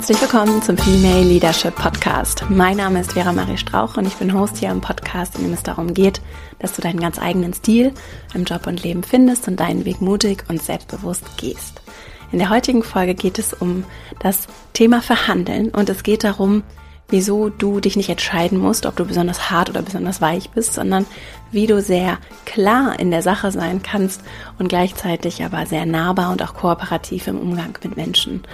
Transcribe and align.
Herzlich 0.00 0.22
willkommen 0.22 0.62
zum 0.62 0.78
Female 0.78 1.24
Leadership 1.24 1.74
Podcast. 1.74 2.46
Mein 2.48 2.78
Name 2.78 3.00
ist 3.00 3.12
Vera 3.12 3.34
Marie 3.34 3.58
Strauch 3.58 3.98
und 3.98 4.06
ich 4.06 4.14
bin 4.14 4.32
Host 4.32 4.56
hier 4.56 4.70
im 4.70 4.80
Podcast, 4.80 5.36
in 5.36 5.44
dem 5.44 5.52
es 5.52 5.62
darum 5.62 5.92
geht, 5.92 6.22
dass 6.58 6.72
du 6.72 6.80
deinen 6.80 7.00
ganz 7.00 7.18
eigenen 7.18 7.52
Stil 7.52 7.92
im 8.32 8.44
Job 8.44 8.66
und 8.66 8.82
Leben 8.82 9.02
findest 9.02 9.46
und 9.46 9.60
deinen 9.60 9.84
Weg 9.84 10.00
mutig 10.00 10.44
und 10.48 10.62
selbstbewusst 10.62 11.36
gehst. 11.36 11.82
In 12.32 12.38
der 12.38 12.48
heutigen 12.48 12.82
Folge 12.82 13.14
geht 13.14 13.38
es 13.38 13.52
um 13.52 13.84
das 14.20 14.48
Thema 14.72 15.02
Verhandeln 15.02 15.68
und 15.68 15.90
es 15.90 16.02
geht 16.02 16.24
darum, 16.24 16.62
wieso 17.10 17.50
du 17.50 17.80
dich 17.80 17.96
nicht 17.96 18.08
entscheiden 18.08 18.58
musst, 18.58 18.86
ob 18.86 18.96
du 18.96 19.04
besonders 19.04 19.50
hart 19.50 19.68
oder 19.68 19.82
besonders 19.82 20.20
weich 20.20 20.50
bist, 20.50 20.74
sondern 20.74 21.04
wie 21.50 21.66
du 21.66 21.82
sehr 21.82 22.18
klar 22.46 22.98
in 22.98 23.10
der 23.10 23.22
Sache 23.22 23.50
sein 23.50 23.82
kannst 23.82 24.22
und 24.58 24.68
gleichzeitig 24.68 25.44
aber 25.44 25.66
sehr 25.66 25.84
nahbar 25.86 26.30
und 26.30 26.42
auch 26.42 26.54
kooperativ 26.54 27.26
im 27.26 27.38
Umgang 27.38 27.76
mit 27.82 27.96
Menschen. 27.96 28.44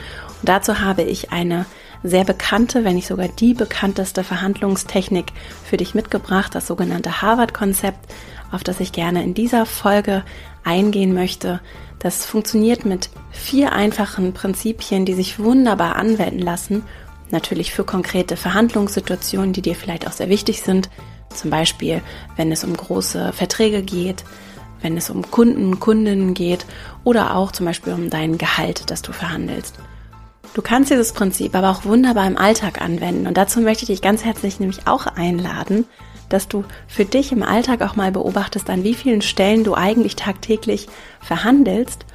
Dazu 0.47 0.81
habe 0.81 1.03
ich 1.03 1.33
eine 1.33 1.67
sehr 2.03 2.25
bekannte, 2.25 2.85
wenn 2.85 2.95
nicht 2.95 3.09
sogar 3.09 3.29
die 3.29 3.53
bekannteste 3.53 4.25
Verhandlungstechnik 4.25 5.27
für 5.65 5.77
dich 5.77 5.95
mitgebracht, 5.95 6.55
das 6.55 6.67
sogenannte 6.67 7.21
Harvard-Konzept, 7.21 8.13
auf 8.51 8.65
das 8.65 8.81
ich 8.81 8.93
gerne 8.93 9.23
in 9.23 9.35
dieser 9.35 9.67
Folge 9.67 10.23
eingehen 10.65 11.13
möchte. 11.13 11.61
Das 11.99 12.25
funktioniert 12.25 12.85
mit 12.85 13.11
vier 13.31 13.73
einfachen 13.73 14.33
Prinzipien, 14.33 15.05
die 15.05 15.15
sich 15.15 15.39
wunderbar 15.39 15.97
anwenden 15.97 16.41
lassen 16.41 16.83
Natürlich 17.31 17.73
für 17.73 17.85
konkrete 17.85 18.37
Verhandlungssituationen, 18.37 19.53
die 19.53 19.63
dir 19.63 19.75
vielleicht 19.75 20.07
auch 20.07 20.13
sehr 20.13 20.29
wichtig 20.29 20.63
sind. 20.63 20.89
Zum 21.35 21.51
Beispiel, 21.51 22.03
wenn 22.37 22.53
es 22.53 22.63
um 22.63 22.77
große 22.77 23.33
Verträge 23.33 23.83
geht, 23.83 24.25
wenn 24.81 24.97
es 24.97 25.11
um 25.11 25.29
Kunden, 25.31 25.81
Kundinnen 25.81 26.35
geht 26.35 26.67
oder 27.03 27.35
auch 27.35 27.51
zum 27.51 27.67
Beispiel 27.67 27.95
um 27.95 28.11
dein 28.11 28.39
Gehalt, 28.39 28.91
das 28.91 29.03
du 29.03 29.13
verhandelst. 29.13 29.75
Du 30.57 30.63
kannst 30.63 30.91
dieses 30.91 31.13
Prinzip 31.13 31.55
aber 31.55 31.69
auch 31.69 31.85
wunderbar 31.85 32.27
im 32.27 32.39
Alltag 32.39 32.81
anwenden. 32.81 33.27
Und 33.27 33.37
dazu 33.37 33.61
möchte 33.61 33.83
ich 33.83 33.89
dich 33.89 34.01
ganz 34.01 34.25
herzlich 34.25 34.59
nämlich 34.59 34.87
auch 34.87 35.07
einladen, 35.07 35.85
dass 36.31 36.49
du 36.49 36.65
für 36.89 37.05
dich 37.05 37.31
im 37.31 37.43
Alltag 37.43 37.83
auch 37.83 37.95
mal 37.95 38.11
beobachtest, 38.11 38.71
an 38.71 38.83
wie 38.83 38.95
vielen 38.95 39.21
Stellen 39.21 39.65
du 39.65 39.75
eigentlich 39.75 40.17
tagtäglich 40.17 40.89
verhandelst. 41.21 42.07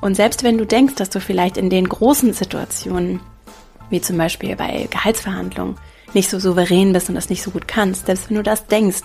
Und 0.00 0.16
selbst 0.16 0.42
wenn 0.42 0.58
du 0.58 0.66
denkst, 0.66 0.96
dass 0.96 1.08
du 1.08 1.20
vielleicht 1.20 1.56
in 1.56 1.70
den 1.70 1.88
großen 1.88 2.32
Situationen 2.32 3.20
wie 3.90 4.00
zum 4.00 4.18
Beispiel 4.18 4.56
bei 4.56 4.88
Gehaltsverhandlungen, 4.90 5.76
nicht 6.14 6.30
so 6.30 6.38
souverän 6.38 6.92
bist 6.92 7.08
und 7.08 7.14
das 7.14 7.30
nicht 7.30 7.42
so 7.42 7.50
gut 7.50 7.68
kannst, 7.68 8.06
selbst 8.06 8.28
wenn 8.28 8.36
du 8.36 8.42
das 8.42 8.66
denkst, 8.66 9.04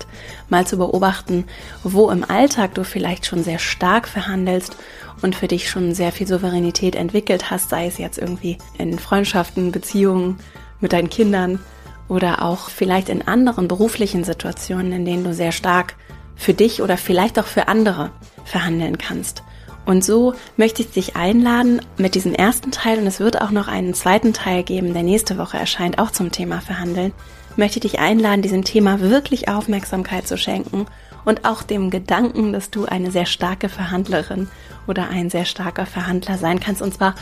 mal 0.50 0.66
zu 0.66 0.78
beobachten, 0.78 1.46
wo 1.84 2.10
im 2.10 2.24
Alltag 2.24 2.74
du 2.76 2.84
vielleicht 2.84 3.26
schon 3.26 3.44
sehr 3.44 3.60
stark 3.60 4.08
verhandelst 4.08 4.76
und 5.22 5.36
für 5.36 5.48
dich 5.48 5.70
schon 5.70 5.94
sehr 5.94 6.12
viel 6.12 6.28
Souveränität 6.28 6.96
entwickelt 6.96 7.52
hast, 7.52 7.70
sei 7.70 7.88
es 7.88 7.98
jetzt 7.98 8.18
irgendwie 8.18 8.58
in 8.78 9.00
Freundschaften, 9.00 9.72
Beziehungen 9.72 10.40
mit 10.80 10.94
deinen 10.94 11.10
Kindern 11.10 11.60
oder 12.08 12.44
auch 12.44 12.70
vielleicht 12.70 13.10
in 13.10 13.28
anderen 13.28 13.68
beruflichen 13.68 14.24
Situationen, 14.24 14.92
in 14.92 15.06
denen 15.06 15.24
du 15.24 15.34
sehr 15.34 15.52
stark 15.52 15.96
für 16.36 16.54
dich 16.54 16.82
oder 16.82 16.98
vielleicht 16.98 17.38
auch 17.38 17.46
für 17.46 17.68
andere 17.68 18.12
verhandeln 18.46 18.98
kannst. 18.98 19.44
Und 19.90 20.06
so 20.06 20.36
möchte 20.56 20.84
ich 20.84 20.92
dich 20.92 21.16
einladen 21.16 21.82
mit 21.98 22.14
diesem 22.14 22.36
ersten 22.36 22.70
Teil 22.70 23.00
und 23.00 23.08
es 23.08 23.20
wird 23.20 23.42
auch 23.42 23.50
noch 23.50 23.68
einen 23.68 23.96
zweiten 23.96 24.34
Teil 24.34 24.62
geben, 24.62 24.94
der 24.94 25.02
nächste 25.02 25.40
Woche 25.40 25.58
erscheint, 25.58 25.98
auch 25.98 26.12
zum 26.12 26.32
Thema 26.32 26.62
Verhandeln. 26.62 27.12
Möchte 27.56 27.80
ich 27.80 27.94
dich 27.94 28.00
einladen, 28.00 28.44
diesem 28.44 28.64
Thema 28.64 29.00
wirklich 29.00 29.50
Aufmerksamkeit 29.50 30.28
zu 30.28 30.38
schenken 30.38 30.86
und 31.26 31.44
auch 31.44 31.64
dem 31.64 31.90
Gedanken, 31.90 32.54
dass 32.54 32.70
du 32.70 32.86
eine 32.86 33.10
sehr 33.10 33.26
starke 33.26 33.68
Verhandlerin 33.68 34.48
oder 34.86 35.10
ein 35.10 35.32
sehr 35.32 35.46
starker 35.46 35.88
Verhandler 35.88 36.38
sein 36.38 36.60
kannst 36.60 36.84
und 36.84 36.94
zwar 36.94 37.16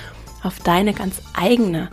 auf 0.44 0.60
deine 0.60 0.94
ganz 0.94 1.22
eigene 1.39 1.88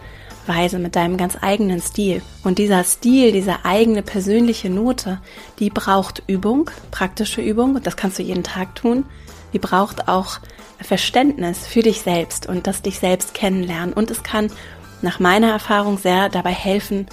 Weise, 0.47 0.78
mit 0.78 0.97
deinem 0.97 1.16
ganz 1.16 1.37
eigenen 1.41 1.81
Stil. 1.81 2.22
Und 2.43 2.59
dieser 2.59 2.84
Stil, 2.84 3.32
diese 3.32 3.65
eigene 3.65 4.03
persönliche 4.03 4.71
Note, 4.71 5.21
die 5.59 5.71
braucht 5.71 6.22
Übung, 6.27 6.71
praktische 6.91 7.41
Übung, 7.41 7.77
und 7.77 7.87
das 7.87 7.97
kannst 7.97 8.19
du 8.19 8.22
jeden 8.22 8.44
Tag 8.44 8.75
tun. 8.75 9.05
Die 9.53 9.59
braucht 9.59 10.09
auch 10.09 10.38
Verständnis 10.81 11.66
für 11.66 11.82
dich 11.82 12.00
selbst 12.00 12.47
und 12.47 12.66
das 12.66 12.82
dich 12.82 12.99
selbst 12.99 13.34
kennenlernen. 13.34 13.93
Und 13.93 14.10
es 14.10 14.22
kann 14.22 14.50
nach 15.03 15.21
meiner 15.21 15.50
Erfahrung 15.50 15.99
sehr 15.99 16.28
dabei 16.28 16.53
helfen, 16.53 17.06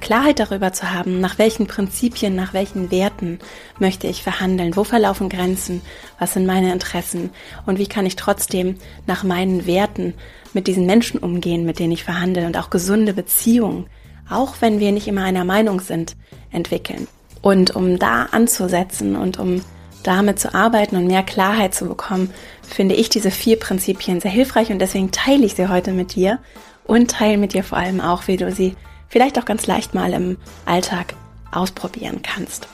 Klarheit 0.00 0.38
darüber 0.38 0.72
zu 0.72 0.92
haben, 0.92 1.20
nach 1.20 1.38
welchen 1.38 1.66
Prinzipien, 1.66 2.34
nach 2.34 2.52
welchen 2.52 2.90
Werten 2.90 3.38
möchte 3.78 4.06
ich 4.06 4.22
verhandeln, 4.22 4.76
wo 4.76 4.84
verlaufen 4.84 5.28
Grenzen, 5.28 5.80
was 6.18 6.34
sind 6.34 6.46
meine 6.46 6.72
Interessen? 6.72 7.30
Und 7.66 7.78
wie 7.78 7.86
kann 7.86 8.06
ich 8.06 8.16
trotzdem 8.16 8.76
nach 9.06 9.24
meinen 9.24 9.66
Werten 9.66 10.14
mit 10.52 10.66
diesen 10.66 10.86
Menschen 10.86 11.18
umgehen, 11.18 11.64
mit 11.64 11.78
denen 11.78 11.92
ich 11.92 12.04
verhandle 12.04 12.46
und 12.46 12.56
auch 12.56 12.70
gesunde 12.70 13.14
Beziehungen, 13.14 13.86
auch 14.28 14.56
wenn 14.60 14.80
wir 14.80 14.92
nicht 14.92 15.08
immer 15.08 15.24
einer 15.24 15.44
Meinung 15.44 15.80
sind, 15.80 16.16
entwickeln. 16.50 17.08
Und 17.42 17.74
um 17.76 17.98
da 17.98 18.24
anzusetzen 18.30 19.16
und 19.16 19.38
um 19.38 19.62
damit 20.02 20.38
zu 20.38 20.54
arbeiten 20.54 20.96
und 20.96 21.06
mehr 21.06 21.22
Klarheit 21.22 21.74
zu 21.74 21.86
bekommen, 21.86 22.30
finde 22.62 22.94
ich 22.94 23.08
diese 23.08 23.30
vier 23.30 23.58
Prinzipien 23.58 24.20
sehr 24.20 24.30
hilfreich 24.30 24.70
und 24.70 24.78
deswegen 24.78 25.10
teile 25.10 25.44
ich 25.44 25.54
sie 25.54 25.68
heute 25.68 25.92
mit 25.92 26.14
dir 26.14 26.38
und 26.84 27.10
teile 27.10 27.38
mit 27.38 27.54
dir 27.54 27.64
vor 27.64 27.78
allem 27.78 28.00
auch, 28.00 28.28
wie 28.28 28.36
du 28.36 28.52
sie 28.52 28.76
vielleicht 29.14 29.38
auch 29.38 29.44
ganz 29.44 29.68
leicht 29.68 29.94
mal 29.94 30.12
im 30.12 30.38
Alltag 30.66 31.14
ausprobieren 31.52 32.20
kannst. 32.24 32.66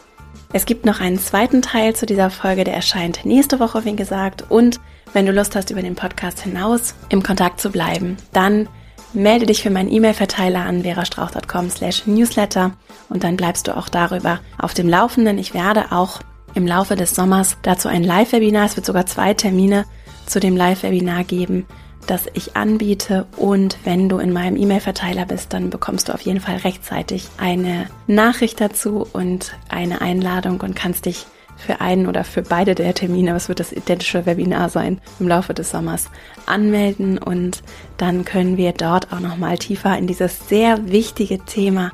Es 0.54 0.64
gibt 0.64 0.86
noch 0.86 0.98
einen 0.98 1.18
zweiten 1.18 1.60
Teil 1.60 1.94
zu 1.94 2.06
dieser 2.06 2.30
Folge, 2.30 2.64
der 2.64 2.72
erscheint 2.72 3.26
nächste 3.26 3.60
Woche, 3.60 3.84
wie 3.84 3.94
gesagt. 3.94 4.46
Und 4.48 4.80
wenn 5.12 5.26
du 5.26 5.32
Lust 5.32 5.54
hast, 5.54 5.70
über 5.70 5.82
den 5.82 5.96
Podcast 5.96 6.40
hinaus 6.40 6.94
im 7.10 7.22
Kontakt 7.22 7.60
zu 7.60 7.70
bleiben, 7.70 8.16
dann 8.32 8.70
melde 9.12 9.44
dich 9.44 9.62
für 9.62 9.68
meinen 9.68 9.92
E-Mail-Verteiler 9.92 10.60
an 10.60 10.82
verastrauch.com 10.82 11.68
slash 11.68 12.06
newsletter 12.06 12.72
und 13.10 13.22
dann 13.22 13.36
bleibst 13.36 13.68
du 13.68 13.76
auch 13.76 13.90
darüber 13.90 14.40
auf 14.58 14.72
dem 14.72 14.88
Laufenden. 14.88 15.36
Ich 15.36 15.52
werde 15.52 15.92
auch 15.92 16.20
im 16.54 16.66
Laufe 16.66 16.96
des 16.96 17.14
Sommers 17.14 17.58
dazu 17.60 17.88
ein 17.88 18.02
Live-Webinar. 18.02 18.64
Es 18.64 18.76
wird 18.76 18.86
sogar 18.86 19.04
zwei 19.04 19.34
Termine 19.34 19.84
zu 20.24 20.40
dem 20.40 20.56
Live-Webinar 20.56 21.24
geben, 21.24 21.66
das 22.06 22.24
ich 22.34 22.56
anbiete. 22.56 23.26
Und 23.36 23.78
wenn 23.84 24.08
du 24.08 24.18
in 24.18 24.32
meinem 24.32 24.56
E-Mail-Verteiler 24.56 25.26
bist, 25.26 25.52
dann 25.52 25.70
bekommst 25.70 26.08
du 26.08 26.14
auf 26.14 26.22
jeden 26.22 26.40
Fall 26.40 26.56
rechtzeitig 26.56 27.28
eine 27.38 27.86
Nachricht 28.06 28.60
dazu 28.60 29.06
und 29.12 29.54
eine 29.68 30.00
Einladung 30.00 30.60
und 30.60 30.74
kannst 30.74 31.06
dich 31.06 31.26
für 31.56 31.80
einen 31.80 32.06
oder 32.06 32.24
für 32.24 32.42
beide 32.42 32.74
der 32.74 32.94
Termine, 32.94 33.34
was 33.34 33.48
wird 33.48 33.60
das 33.60 33.72
identische 33.72 34.26
Webinar 34.26 34.70
sein, 34.70 35.00
im 35.18 35.28
Laufe 35.28 35.54
des 35.54 35.70
Sommers 35.70 36.08
anmelden 36.46 37.18
und 37.18 37.62
dann 37.98 38.24
können 38.24 38.56
wir 38.56 38.72
dort 38.72 39.12
auch 39.12 39.20
nochmal 39.20 39.58
tiefer 39.58 39.96
in 39.98 40.06
dieses 40.06 40.48
sehr 40.48 40.90
wichtige 40.90 41.38
Thema 41.44 41.92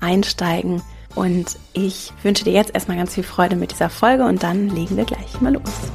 einsteigen 0.00 0.82
und 1.14 1.58
ich 1.72 2.12
wünsche 2.22 2.44
dir 2.44 2.52
jetzt 2.52 2.74
erstmal 2.74 2.96
ganz 2.96 3.14
viel 3.14 3.24
Freude 3.24 3.56
mit 3.56 3.72
dieser 3.72 3.90
Folge 3.90 4.24
und 4.24 4.42
dann 4.42 4.68
legen 4.68 4.96
wir 4.96 5.04
gleich 5.04 5.40
mal 5.40 5.54
los. 5.54 5.90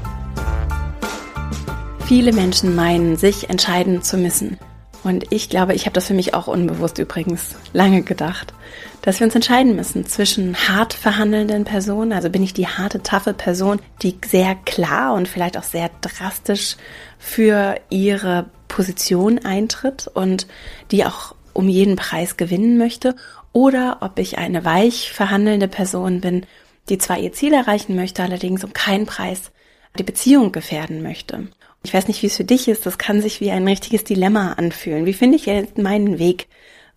Viele 2.16 2.32
Menschen 2.32 2.76
meinen, 2.76 3.18
sich 3.18 3.50
entscheiden 3.50 4.04
zu 4.04 4.18
müssen. 4.18 4.60
Und 5.04 5.26
ich 5.32 5.50
glaube, 5.50 5.74
ich 5.74 5.88
habe 5.88 5.96
das 5.96 6.06
für 6.06 6.14
mich 6.14 6.36
auch 6.36 6.46
unbewusst 6.46 7.00
übrigens 7.00 7.56
lange 7.74 8.04
gedacht, 8.04 8.54
dass 9.02 9.20
wir 9.20 9.26
uns 9.26 9.34
entscheiden 9.34 9.76
müssen 9.76 10.06
zwischen 10.06 10.56
hart 10.56 10.94
verhandelnden 10.94 11.64
Personen, 11.64 12.14
also 12.14 12.30
bin 12.30 12.44
ich 12.44 12.54
die 12.54 12.68
harte, 12.68 13.02
taffe 13.02 13.34
Person, 13.34 13.82
die 14.04 14.16
sehr 14.28 14.54
klar 14.54 15.16
und 15.16 15.28
vielleicht 15.28 15.58
auch 15.58 15.64
sehr 15.64 15.90
drastisch 16.02 16.78
für 17.18 17.78
ihre 17.90 18.46
Position 18.68 19.40
eintritt 19.40 20.08
und 20.14 20.46
die 20.92 21.06
auch 21.06 21.34
um 21.54 21.68
jeden 21.68 21.96
Preis 21.96 22.38
gewinnen 22.38 22.78
möchte, 22.78 23.16
oder 23.54 23.98
ob 24.02 24.20
ich 24.20 24.38
eine 24.38 24.64
weich 24.64 25.12
verhandelnde 25.12 25.68
Person 25.68 26.22
bin, 26.22 26.46
die 26.90 27.00
zwar 27.00 27.18
ihr 27.18 27.34
Ziel 27.34 27.54
erreichen 27.54 27.96
möchte, 27.96 28.22
allerdings 28.22 28.64
um 28.64 28.72
keinen 28.72 29.08
Preis 29.08 29.50
die 29.98 30.04
Beziehung 30.04 30.52
gefährden 30.52 31.02
möchte. 31.02 31.48
Ich 31.84 31.94
weiß 31.94 32.08
nicht, 32.08 32.22
wie 32.22 32.28
es 32.28 32.38
für 32.38 32.46
dich 32.46 32.68
ist, 32.68 32.86
das 32.86 32.98
kann 32.98 33.22
sich 33.22 33.42
wie 33.42 33.52
ein 33.52 33.68
richtiges 33.68 34.04
Dilemma 34.04 34.54
anfühlen. 34.54 35.06
Wie 35.06 35.14
finde 35.14 35.36
ich 35.36 35.46
jetzt 35.46 35.78
meinen 35.78 36.18
Weg? 36.18 36.48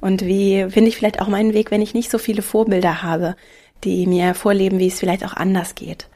Und 0.00 0.24
wie 0.24 0.66
finde 0.70 0.88
ich 0.88 0.96
vielleicht 0.96 1.20
auch 1.20 1.28
meinen 1.28 1.54
Weg, 1.54 1.70
wenn 1.70 1.82
ich 1.82 1.94
nicht 1.94 2.10
so 2.10 2.18
viele 2.18 2.42
Vorbilder 2.42 3.02
habe, 3.02 3.34
die 3.82 4.06
mir 4.06 4.34
vorleben, 4.34 4.78
wie 4.78 4.86
es 4.86 5.00
vielleicht 5.00 5.24
auch 5.24 5.34
anders 5.34 5.74
geht? 5.74 6.08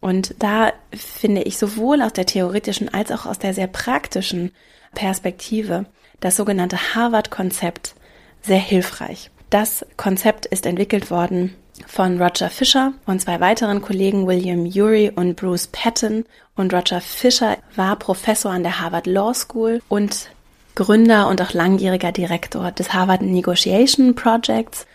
Und 0.00 0.34
da 0.40 0.72
finde 0.90 1.42
ich 1.42 1.58
sowohl 1.58 2.02
aus 2.02 2.12
der 2.12 2.26
theoretischen 2.26 2.92
als 2.92 3.12
auch 3.12 3.24
aus 3.24 3.38
der 3.38 3.54
sehr 3.54 3.68
praktischen 3.68 4.50
Perspektive 4.94 5.86
das 6.18 6.36
sogenannte 6.36 6.94
Harvard-Konzept 6.94 7.94
sehr 8.40 8.58
hilfreich. 8.58 9.30
Das 9.50 9.86
Konzept 9.96 10.46
ist 10.46 10.66
entwickelt 10.66 11.10
worden 11.10 11.54
von 11.86 12.20
Roger 12.20 12.50
Fisher 12.50 12.92
und 13.06 13.20
zwei 13.20 13.40
weiteren 13.40 13.82
Kollegen 13.82 14.26
William 14.26 14.64
Urey 14.64 15.10
und 15.14 15.36
Bruce 15.36 15.68
Patton. 15.68 16.24
Und 16.56 16.72
Roger 16.72 17.00
Fisher 17.00 17.58
war 17.76 17.96
Professor 17.96 18.52
an 18.52 18.62
der 18.62 18.80
Harvard 18.80 19.06
Law 19.06 19.34
School 19.34 19.80
und 19.88 20.30
Gründer 20.74 21.28
und 21.28 21.42
auch 21.42 21.52
langjähriger 21.52 22.12
Direktor 22.12 22.70
des 22.72 22.92
Harvard 22.92 23.22
Negotiation 23.22 24.14
Projects 24.14 24.86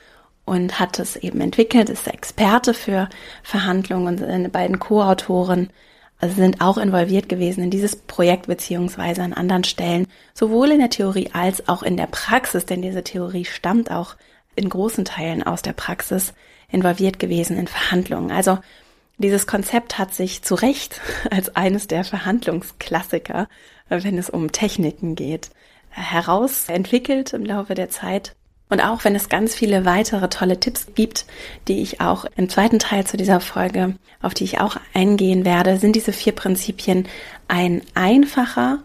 und 0.45 0.80
hat 0.80 0.98
es 0.98 1.16
eben 1.18 1.42
entwickelt, 1.42 1.89
ist 1.89 2.07
Experte 2.07 2.74
für 2.74 3.10
Verhandlungen 3.44 4.07
und 4.07 4.19
seine 4.19 4.50
beiden 4.50 4.80
Co-Autoren 4.80 5.69
sind 6.22 6.62
auch 6.62 6.78
involviert 6.78 7.30
gewesen 7.30 7.63
in 7.63 7.69
dieses 7.69 7.95
Projekt 7.95 8.48
beziehungsweise 8.48 9.22
an 9.22 9.34
anderen 9.34 9.63
Stellen, 9.63 10.07
sowohl 10.34 10.72
in 10.72 10.80
der 10.80 10.89
Theorie 10.89 11.30
als 11.34 11.68
auch 11.68 11.84
in 11.84 11.98
der 11.98 12.07
Praxis, 12.07 12.66
denn 12.66 12.81
diese 12.81 13.04
Theorie 13.04 13.45
stammt 13.45 13.92
auch 13.92 14.16
in 14.56 14.69
großen 14.69 15.06
Teilen 15.06 15.44
aus 15.44 15.62
der 15.62 15.74
Praxis, 15.74 16.34
involviert 16.71 17.19
gewesen 17.19 17.57
in 17.57 17.67
Verhandlungen. 17.67 18.31
Also 18.31 18.59
dieses 19.17 19.47
Konzept 19.47 19.97
hat 19.97 20.13
sich 20.13 20.43
zu 20.43 20.55
Recht 20.55 21.01
als 21.31 21.55
eines 21.55 21.87
der 21.87 22.03
Verhandlungsklassiker, 22.03 23.47
wenn 23.89 24.17
es 24.17 24.29
um 24.29 24.51
Techniken 24.51 25.15
geht, 25.15 25.49
herausentwickelt 25.89 27.33
im 27.33 27.45
Laufe 27.45 27.73
der 27.73 27.89
Zeit. 27.89 28.35
Und 28.69 28.81
auch 28.81 29.05
wenn 29.05 29.15
es 29.15 29.29
ganz 29.29 29.55
viele 29.55 29.85
weitere 29.85 30.27
tolle 30.27 30.59
Tipps 30.59 30.87
gibt, 30.93 31.25
die 31.69 31.81
ich 31.81 32.01
auch 32.01 32.25
im 32.35 32.49
zweiten 32.49 32.79
Teil 32.79 33.07
zu 33.07 33.15
dieser 33.15 33.39
Folge, 33.39 33.95
auf 34.21 34.33
die 34.33 34.43
ich 34.43 34.59
auch 34.59 34.75
eingehen 34.93 35.45
werde, 35.45 35.77
sind 35.77 35.95
diese 35.95 36.11
vier 36.11 36.33
Prinzipien 36.33 37.07
ein 37.47 37.81
einfacher 37.93 38.79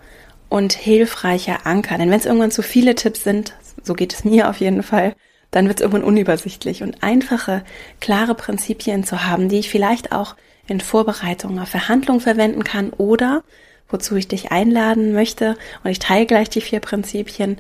und 0.48 0.72
hilfreicher 0.72 1.66
Anker. 1.66 1.98
Denn 1.98 2.10
wenn 2.10 2.18
es 2.18 2.26
irgendwann 2.26 2.52
zu 2.52 2.62
viele 2.62 2.94
Tipps 2.94 3.24
sind, 3.24 3.54
so 3.82 3.94
geht 3.94 4.14
es 4.14 4.24
mir 4.24 4.48
auf 4.48 4.58
jeden 4.58 4.84
Fall, 4.84 5.14
dann 5.52 5.68
wird 5.68 5.78
es 5.78 5.82
irgendwann 5.82 6.02
unübersichtlich. 6.02 6.82
Und 6.82 7.02
einfache, 7.04 7.62
klare 8.00 8.34
Prinzipien 8.34 9.04
zu 9.04 9.24
haben, 9.24 9.48
die 9.48 9.60
ich 9.60 9.70
vielleicht 9.70 10.10
auch 10.10 10.34
in 10.66 10.80
Vorbereitung 10.80 11.60
auf 11.60 11.68
Verhandlungen 11.68 12.20
verwenden 12.20 12.64
kann 12.64 12.90
oder 12.90 13.44
wozu 13.88 14.16
ich 14.16 14.26
dich 14.26 14.50
einladen 14.50 15.12
möchte, 15.12 15.56
und 15.84 15.90
ich 15.90 15.98
teile 15.98 16.26
gleich 16.26 16.48
die 16.48 16.62
vier 16.62 16.80
Prinzipien, 16.80 17.58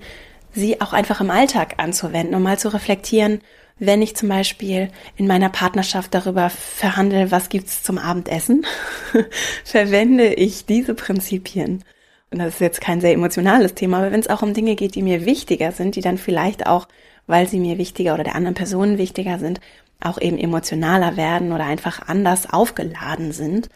sie 0.52 0.80
auch 0.80 0.92
einfach 0.92 1.20
im 1.20 1.30
Alltag 1.30 1.74
anzuwenden, 1.76 2.34
um 2.34 2.42
mal 2.42 2.58
zu 2.58 2.72
reflektieren, 2.72 3.40
wenn 3.78 4.02
ich 4.02 4.16
zum 4.16 4.28
Beispiel 4.28 4.90
in 5.16 5.26
meiner 5.26 5.48
Partnerschaft 5.48 6.14
darüber 6.14 6.50
verhandle, 6.50 7.30
was 7.30 7.48
gibt's 7.48 7.82
zum 7.82 7.98
Abendessen, 7.98 8.64
verwende 9.64 10.34
ich 10.34 10.66
diese 10.66 10.94
Prinzipien. 10.94 11.84
Und 12.30 12.38
das 12.38 12.54
ist 12.54 12.60
jetzt 12.60 12.80
kein 12.80 13.00
sehr 13.00 13.12
emotionales 13.12 13.74
Thema, 13.74 13.98
aber 13.98 14.12
wenn 14.12 14.20
es 14.20 14.30
auch 14.30 14.42
um 14.42 14.54
Dinge 14.54 14.74
geht, 14.74 14.94
die 14.94 15.02
mir 15.02 15.26
wichtiger 15.26 15.72
sind, 15.72 15.96
die 15.96 16.00
dann 16.00 16.16
vielleicht 16.16 16.66
auch, 16.66 16.88
weil 17.26 17.48
sie 17.48 17.60
mir 17.60 17.78
wichtiger 17.78 18.14
oder 18.14 18.24
der 18.24 18.34
anderen 18.34 18.54
Person 18.54 18.98
wichtiger 18.98 19.38
sind, 19.38 19.60
auch 20.00 20.20
eben 20.20 20.38
emotionaler 20.38 21.16
werden 21.16 21.52
oder 21.52 21.64
einfach 21.64 22.08
anders 22.08 22.52
aufgeladen 22.52 23.32
sind, 23.32 23.68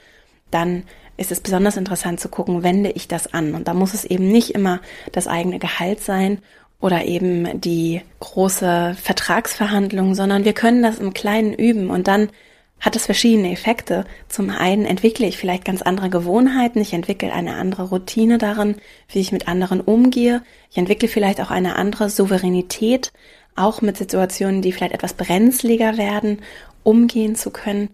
dann 0.50 0.84
ist 1.16 1.32
es 1.32 1.40
besonders 1.40 1.76
interessant 1.76 2.20
zu 2.20 2.28
gucken, 2.28 2.62
wende 2.62 2.90
ich 2.90 3.08
das 3.08 3.32
an. 3.32 3.54
Und 3.54 3.69
da 3.69 3.75
muss 3.75 3.94
es 3.94 4.04
eben 4.04 4.28
nicht 4.28 4.50
immer 4.50 4.81
das 5.12 5.28
eigene 5.28 5.58
Gehalt 5.58 6.00
sein 6.00 6.38
oder 6.81 7.04
eben 7.04 7.60
die 7.60 8.02
große 8.20 8.96
Vertragsverhandlung, 9.00 10.14
sondern 10.14 10.44
wir 10.44 10.52
können 10.52 10.82
das 10.82 10.98
im 10.98 11.14
Kleinen 11.14 11.54
üben 11.54 11.90
und 11.90 12.06
dann 12.06 12.28
hat 12.78 12.94
es 12.94 13.06
verschiedene 13.06 13.52
Effekte. 13.52 14.04
Zum 14.28 14.50
einen 14.50 14.84
entwickle 14.84 15.26
ich 15.26 15.38
vielleicht 15.38 15.64
ganz 15.64 15.81
andere 15.81 16.10
Gewohnheiten, 16.10 16.81
ich 16.81 16.93
entwickle 16.93 17.32
eine 17.32 17.54
andere 17.54 17.84
Routine 17.84 18.37
darin, 18.37 18.76
wie 19.08 19.20
ich 19.20 19.32
mit 19.32 19.48
anderen 19.48 19.81
umgehe, 19.81 20.43
ich 20.70 20.76
entwickle 20.76 21.08
vielleicht 21.08 21.40
auch 21.40 21.50
eine 21.50 21.76
andere 21.76 22.10
Souveränität, 22.10 23.12
auch 23.56 23.82
mit 23.82 23.97
Situationen, 23.97 24.62
die 24.62 24.73
vielleicht 24.73 24.94
etwas 24.94 25.14
brenzliger 25.14 25.97
werden, 25.97 26.41
umgehen 26.82 27.35
zu 27.35 27.50
können. 27.50 27.91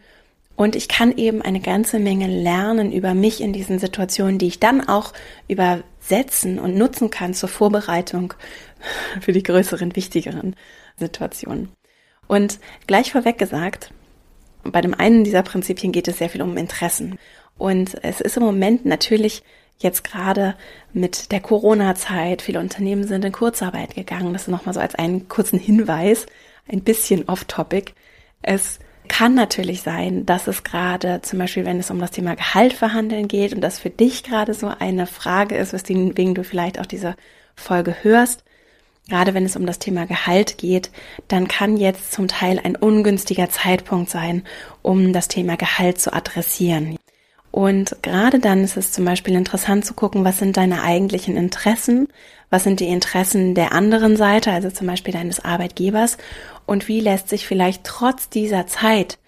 Und 0.55 0.77
ich 0.77 0.89
kann 0.89 1.17
eben 1.17 1.41
eine 1.43 1.61
ganze 1.61 1.99
Menge 1.99 2.27
lernen 2.27 2.93
über 2.93 3.15
mich 3.15 3.41
in 3.41 3.53
diesen 3.53 3.79
Situationen, 3.79 4.39
die 4.39 4.49
ich 4.49 4.61
dann 4.61 4.87
auch 4.87 5.13
übersetzen 5.49 6.59
und 6.59 6.77
nutzen 6.77 7.11
kann 7.11 7.35
zur 7.35 7.49
Vorbereitung 7.49 8.35
für 9.21 9.33
die 9.33 9.43
größeren, 9.43 9.97
wichtigeren 9.97 10.57
Situationen. 10.99 11.71
Und 12.29 12.59
gleich 12.87 13.13
vorweg 13.13 13.39
gesagt, 13.39 13.93
bei 14.65 14.81
dem 14.81 14.95
einen 14.95 15.25
dieser 15.25 15.43
Prinzipien 15.43 15.93
geht 15.93 16.09
es 16.09 16.19
sehr 16.19 16.29
viel 16.29 16.43
um 16.43 16.57
Interessen. 16.57 17.19
Und 17.59 17.97
es 18.03 18.21
ist 18.21 18.37
im 18.37 18.43
Moment 18.43 18.85
natürlich 18.85 19.43
jetzt 19.79 20.05
gerade 20.05 20.55
mit 20.93 21.33
der 21.33 21.41
Corona-Zeit, 21.41 22.43
viele 22.43 22.61
Unternehmen 22.61 23.05
sind 23.05 23.25
in 23.25 23.33
Kurzarbeit 23.33 23.95
gegangen. 23.95 24.33
Das 24.33 24.43
ist 24.43 24.49
nochmal 24.49 24.75
so 24.75 24.81
als 24.81 24.95
einen 24.95 25.29
kurzen 25.29 25.59
Hinweis, 25.59 26.27
ein 26.71 26.83
bisschen 26.83 27.29
off-topic. 27.29 27.93
Es 28.43 28.79
kann 29.09 29.35
natürlich 29.35 29.83
sein, 29.83 30.25
dass 30.27 30.47
es 30.47 30.63
gerade 30.65 31.21
zum 31.23 31.39
Beispiel, 31.39 31.65
wenn 31.65 31.79
es 31.79 31.91
um 31.91 31.99
das 31.99 32.13
Thema 32.13 32.37
Gehalt 32.37 32.73
verhandeln 32.73 33.29
geht 33.29 33.53
und 33.53 33.61
das 33.61 33.79
für 33.79 33.91
dich 33.91 34.23
gerade 34.23 34.55
so 34.55 34.69
eine 34.69 35.07
Frage 35.07 35.57
ist, 35.57 35.73
weswegen 35.73 36.35
du 36.35 36.45
vielleicht 36.45 36.79
auch 36.79 36.87
diese 36.87 37.17
Folge 37.55 37.97
hörst, 38.03 38.45
gerade 39.09 39.35
wenn 39.35 39.45
es 39.45 39.57
um 39.57 39.67
das 39.67 39.79
Thema 39.79 40.07
Gehalt 40.07 40.59
geht, 40.59 40.91
dann 41.29 41.49
kann 41.49 41.77
jetzt 41.77 42.13
zum 42.13 42.29
Teil 42.29 42.61
ein 42.63 42.77
ungünstiger 42.77 43.51
Zeitpunkt 43.51 44.11
sein, 44.11 44.45
um 44.83 45.13
das 45.13 45.29
Thema 45.29 45.57
Gehalt 45.57 46.01
zu 46.01 46.13
adressieren. 46.13 46.97
Und 47.53 47.97
gerade 48.01 48.39
dann 48.39 48.65
ist 48.65 48.79
es 48.79 48.93
zum 48.93 49.05
Beispiel 49.05 49.35
interessant 49.35 49.85
zu 49.85 49.93
gucken, 49.93 50.25
was 50.25 50.39
sind 50.39 50.57
deine 50.57 50.83
eigentlichen 50.83 51.37
Interessen, 51.37 52.09
was 52.49 52.65
sind 52.65 52.81
die 52.81 52.89
Interessen 52.89 53.55
der 53.55 53.73
anderen 53.73 54.17
Seite, 54.17 54.51
also 54.51 54.71
zum 54.71 54.87
Beispiel 54.87 55.13
deines 55.13 55.45
Arbeitgebers, 55.45 56.17
und 56.65 56.89
wie 56.89 57.01
lässt 57.01 57.29
sich 57.29 57.47
vielleicht 57.47 57.85
trotz 57.85 58.31
dieser 58.31 58.67
Zeit 58.67 59.19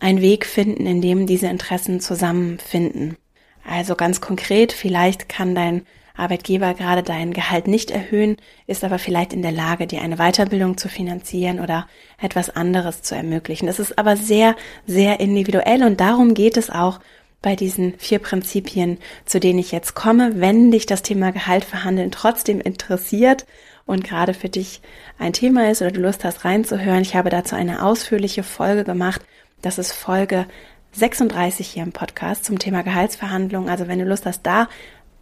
ein 0.00 0.20
Weg 0.20 0.46
finden, 0.46 0.84
in 0.84 1.00
dem 1.00 1.26
diese 1.26 1.46
Interessen 1.46 2.00
zusammenfinden. 2.00 3.16
Also 3.64 3.94
ganz 3.94 4.20
konkret, 4.20 4.72
vielleicht 4.72 5.28
kann 5.28 5.54
dein 5.54 5.82
Arbeitgeber 6.16 6.74
gerade 6.74 7.02
dein 7.02 7.32
Gehalt 7.32 7.68
nicht 7.68 7.92
erhöhen, 7.92 8.36
ist 8.66 8.82
aber 8.82 8.98
vielleicht 8.98 9.32
in 9.32 9.42
der 9.42 9.52
Lage, 9.52 9.86
dir 9.86 10.02
eine 10.02 10.16
Weiterbildung 10.16 10.76
zu 10.76 10.88
finanzieren 10.88 11.60
oder 11.60 11.86
etwas 12.20 12.50
anderes 12.50 13.02
zu 13.02 13.14
ermöglichen. 13.14 13.66
Das 13.66 13.78
ist 13.78 13.96
aber 13.98 14.16
sehr, 14.16 14.56
sehr 14.86 15.20
individuell 15.20 15.84
und 15.84 16.00
darum 16.00 16.34
geht 16.34 16.56
es 16.56 16.70
auch 16.70 17.00
bei 17.44 17.56
diesen 17.56 17.92
vier 17.98 18.20
Prinzipien, 18.20 18.96
zu 19.26 19.38
denen 19.38 19.58
ich 19.58 19.70
jetzt 19.70 19.94
komme, 19.94 20.40
wenn 20.40 20.70
dich 20.70 20.86
das 20.86 21.02
Thema 21.02 21.30
Gehalt 21.30 21.62
verhandeln 21.62 22.10
trotzdem 22.10 22.58
interessiert 22.58 23.44
und 23.84 24.02
gerade 24.02 24.32
für 24.32 24.48
dich 24.48 24.80
ein 25.18 25.34
Thema 25.34 25.70
ist 25.70 25.82
oder 25.82 25.90
du 25.90 26.00
Lust 26.00 26.24
hast 26.24 26.46
reinzuhören. 26.46 27.02
Ich 27.02 27.14
habe 27.14 27.28
dazu 27.28 27.54
eine 27.54 27.84
ausführliche 27.84 28.42
Folge 28.42 28.82
gemacht. 28.82 29.20
Das 29.60 29.76
ist 29.76 29.92
Folge 29.92 30.46
36 30.92 31.68
hier 31.68 31.82
im 31.82 31.92
Podcast 31.92 32.46
zum 32.46 32.58
Thema 32.58 32.82
Gehaltsverhandlungen. 32.82 33.68
Also 33.68 33.88
wenn 33.88 33.98
du 33.98 34.06
Lust 34.06 34.24
hast, 34.24 34.40
da 34.44 34.66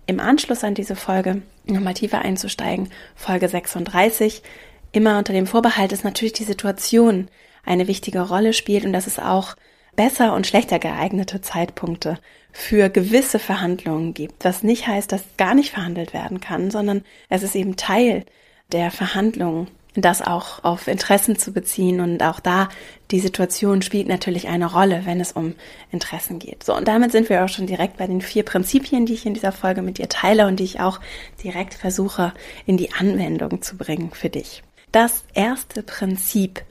im 0.06 0.20
Anschluss 0.20 0.62
an 0.62 0.74
diese 0.74 0.94
Folge 0.94 1.42
nochmal 1.64 1.94
tiefer 1.94 2.20
einzusteigen, 2.20 2.88
Folge 3.16 3.48
36, 3.48 4.44
immer 4.92 5.18
unter 5.18 5.32
dem 5.32 5.48
Vorbehalt, 5.48 5.90
dass 5.90 6.04
natürlich 6.04 6.34
die 6.34 6.44
Situation 6.44 7.26
eine 7.64 7.88
wichtige 7.88 8.20
Rolle 8.20 8.52
spielt 8.52 8.84
und 8.84 8.92
dass 8.92 9.08
es 9.08 9.18
auch 9.18 9.56
besser 9.96 10.34
und 10.34 10.46
schlechter 10.46 10.78
geeignete 10.78 11.40
Zeitpunkte 11.40 12.18
für 12.52 12.90
gewisse 12.90 13.38
Verhandlungen 13.38 14.14
gibt. 14.14 14.44
Was 14.44 14.62
nicht 14.62 14.86
heißt, 14.86 15.10
dass 15.12 15.22
gar 15.36 15.54
nicht 15.54 15.70
verhandelt 15.70 16.12
werden 16.12 16.40
kann, 16.40 16.70
sondern 16.70 17.04
es 17.28 17.42
ist 17.42 17.54
eben 17.54 17.76
Teil 17.76 18.24
der 18.72 18.90
Verhandlungen, 18.90 19.68
das 19.94 20.22
auch 20.22 20.64
auf 20.64 20.88
Interessen 20.88 21.36
zu 21.36 21.52
beziehen 21.52 22.00
und 22.00 22.22
auch 22.22 22.40
da 22.40 22.70
die 23.10 23.20
Situation 23.20 23.82
spielt 23.82 24.08
natürlich 24.08 24.48
eine 24.48 24.72
Rolle, 24.72 25.02
wenn 25.04 25.20
es 25.20 25.32
um 25.32 25.54
Interessen 25.90 26.38
geht. 26.38 26.64
So, 26.64 26.74
und 26.74 26.88
damit 26.88 27.12
sind 27.12 27.28
wir 27.28 27.44
auch 27.44 27.48
schon 27.48 27.66
direkt 27.66 27.98
bei 27.98 28.06
den 28.06 28.22
vier 28.22 28.42
Prinzipien, 28.42 29.04
die 29.04 29.12
ich 29.14 29.26
in 29.26 29.34
dieser 29.34 29.52
Folge 29.52 29.82
mit 29.82 29.98
dir 29.98 30.08
teile 30.08 30.46
und 30.46 30.60
die 30.60 30.64
ich 30.64 30.80
auch 30.80 30.98
direkt 31.44 31.74
versuche 31.74 32.32
in 32.64 32.78
die 32.78 32.92
Anwendung 32.92 33.60
zu 33.60 33.76
bringen 33.76 34.10
für 34.14 34.30
dich. 34.30 34.62
Das 34.92 35.24
erste 35.34 35.82
Prinzip 35.82 36.62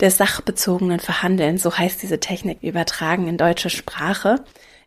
des 0.00 0.16
sachbezogenen 0.16 1.00
Verhandelns, 1.00 1.62
so 1.62 1.76
heißt 1.76 2.02
diese 2.02 2.20
Technik 2.20 2.62
übertragen 2.62 3.28
in 3.28 3.36
deutsche 3.36 3.70
Sprache. 3.70 4.36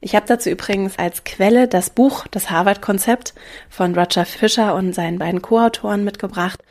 Ich 0.02 0.16
habe 0.16 0.26
dazu 0.28 0.50
übrigens 0.50 0.98
als 0.98 1.24
Quelle 1.24 1.68
das 1.68 1.90
Buch 1.90 2.28
Das 2.30 2.50
Harvard-Konzept 2.50 3.34
von 3.70 3.98
Roger 3.98 4.26
Fisher 4.26 4.76
und 4.76 4.94
seinen 4.94 5.20
beiden 5.20 5.42
Co-Autoren 5.42 6.04
mitgebracht. 6.04 6.62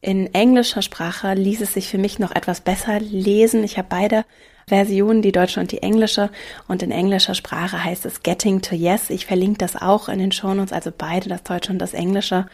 In 0.00 0.32
englischer 0.34 0.82
Sprache 0.82 1.34
ließ 1.34 1.62
es 1.62 1.72
sich 1.72 1.88
für 1.88 1.98
mich 1.98 2.18
noch 2.18 2.30
etwas 2.34 2.60
besser 2.60 3.00
lesen. 3.00 3.64
Ich 3.64 3.76
habe 3.76 3.88
beide 3.90 4.24
Versionen, 4.68 5.22
die 5.22 5.32
deutsche 5.32 5.58
und 5.58 5.72
die 5.72 5.82
englische. 5.82 6.30
Und 6.68 6.82
in 6.82 6.90
englischer 6.90 7.34
Sprache 7.34 7.82
heißt 7.82 8.04
es 8.06 8.22
Getting 8.22 8.62
to 8.62 8.74
Yes. 8.74 9.10
Ich 9.10 9.26
verlinke 9.26 9.58
das 9.58 9.74
auch 9.74 10.08
in 10.08 10.18
den 10.18 10.32
Shownotes, 10.32 10.72
also 10.72 10.92
beide, 10.96 11.28
das 11.28 11.42
deutsche 11.42 11.72
und 11.72 11.78
das 11.78 11.94
englische. 11.94 12.46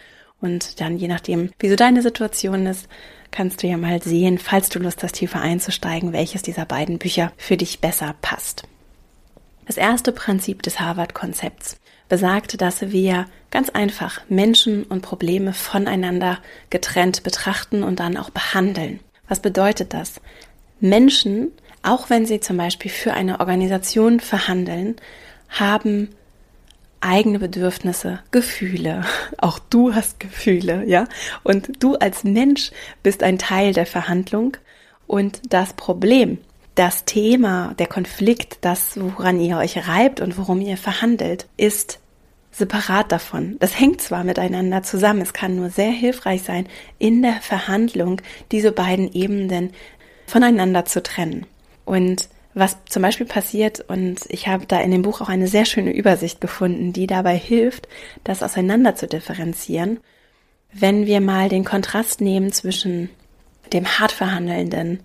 Und 0.43 0.81
dann, 0.81 0.99
je 0.99 1.09
nachdem, 1.09 1.51
wie 1.59 1.71
so 1.71 1.77
deine 1.77 2.03
Situation 2.03 2.67
ist, 2.67 2.89
kannst 3.31 3.63
du 3.63 3.67
ja 3.67 3.79
mal 3.79 4.03
sehen, 4.03 4.39
falls 4.39 4.69
du 4.69 4.79
Lust 4.79 5.03
hast, 5.03 5.15
tiefer 5.15 5.41
einzusteigen, 5.41 6.13
welches 6.13 6.43
dieser 6.43 6.67
beiden 6.67 6.99
Bücher 6.99 7.33
für 7.39 7.57
dich 7.57 7.81
besser 7.81 8.15
passt. 8.21 8.65
Das 9.67 9.77
erste 9.77 10.13
Prinzip 10.13 10.63
des 10.63 10.81
Harvard-Konzepts 10.81 11.77
besagt, 12.09 12.61
dass 12.61 12.93
wir 12.93 13.27
ganz 13.51 13.71
einfach 13.71 14.21
Menschen 14.29 14.83
und 14.85 15.01
Probleme 15.01 15.55
voneinander 15.55 16.41
getrennt 16.69 17.23
betrachten 17.23 17.83
und 17.83 18.01
dann 18.01 18.17
auch 18.17 18.31
behandeln. 18.31 19.01
Was 19.29 19.41
bedeutet 19.41 19.95
das? 19.95 20.21
Menschen, 20.81 21.53
auch 21.83 22.11
wenn 22.11 22.27
sie 22.27 22.41
zum 22.41 22.57
Beispiel 22.57 22.91
für 22.91 23.15
eine 23.15 23.41
Organisation 23.41 24.21
verhandeln, 24.21 24.97
haben 25.49 26.11
eigene 27.03 27.39
Bedürfnisse, 27.39 28.21
Gefühle. 28.31 29.05
Auch 29.39 29.59
du 29.59 29.95
hast 29.95 30.21
Gefühle, 30.21 30.85
ja? 30.87 31.07
Und 31.43 31.83
du 31.83 31.97
als 31.97 32.25
Mensch 32.25 32.71
bist 33.03 33.23
ein 33.23 33.39
Teil 33.39 33.73
der 33.73 33.87
Verhandlung. 33.87 34.57
Und 35.07 35.41
das 35.53 35.75
Problem 35.75 36.39
das 36.75 37.05
Thema, 37.05 37.75
der 37.79 37.87
Konflikt, 37.87 38.59
das, 38.63 38.99
woran 38.99 39.41
ihr 39.41 39.59
euch 39.59 39.89
reibt 39.89 40.21
und 40.21 40.39
worum 40.39 40.61
ihr 40.61 40.77
verhandelt, 40.77 41.47
ist 41.57 41.99
separat 42.51 43.13
davon. 43.13 43.57
Das 43.61 43.79
hängt 43.79 44.01
zwar 44.01 44.25
miteinander 44.25 44.83
zusammen, 44.83 45.23
es 45.23 45.33
kann 45.33 45.57
nur 45.57 45.71
sehr 45.71 45.91
hilfreich 45.91 46.43
sein, 46.43 46.67
in 46.99 47.23
der 47.23 47.41
Verhandlung 47.41 48.21
diese 48.51 48.73
beiden 48.73 49.13
Ebenen 49.13 49.73
voneinander 50.27 50.85
zu 50.85 51.03
trennen. 51.03 51.47
Und 51.85 52.29
was 52.55 52.77
zum 52.85 53.03
Beispiel 53.03 53.27
passiert, 53.27 53.81
und 53.81 54.21
ich 54.29 54.49
habe 54.49 54.67
da 54.67 54.81
in 54.81 54.91
dem 54.91 55.03
Buch 55.03 55.21
auch 55.21 55.29
eine 55.29 55.49
sehr 55.49 55.65
schöne 55.65 55.93
Übersicht 55.93 56.41
gefunden, 56.41 56.93
die 56.93 57.07
dabei 57.07 57.37
hilft, 57.37 57.89
das 58.25 58.43
auseinander 58.43 58.95
zu 58.95 59.07
differenzieren, 59.07 60.01
wenn 60.73 61.07
wir 61.07 61.21
mal 61.21 61.49
den 61.49 61.65
Kontrast 61.65 62.21
nehmen 62.21 62.53
zwischen 62.53 63.11
dem 63.73 63.87
hart 63.87 64.13
verhandelnden 64.13 65.01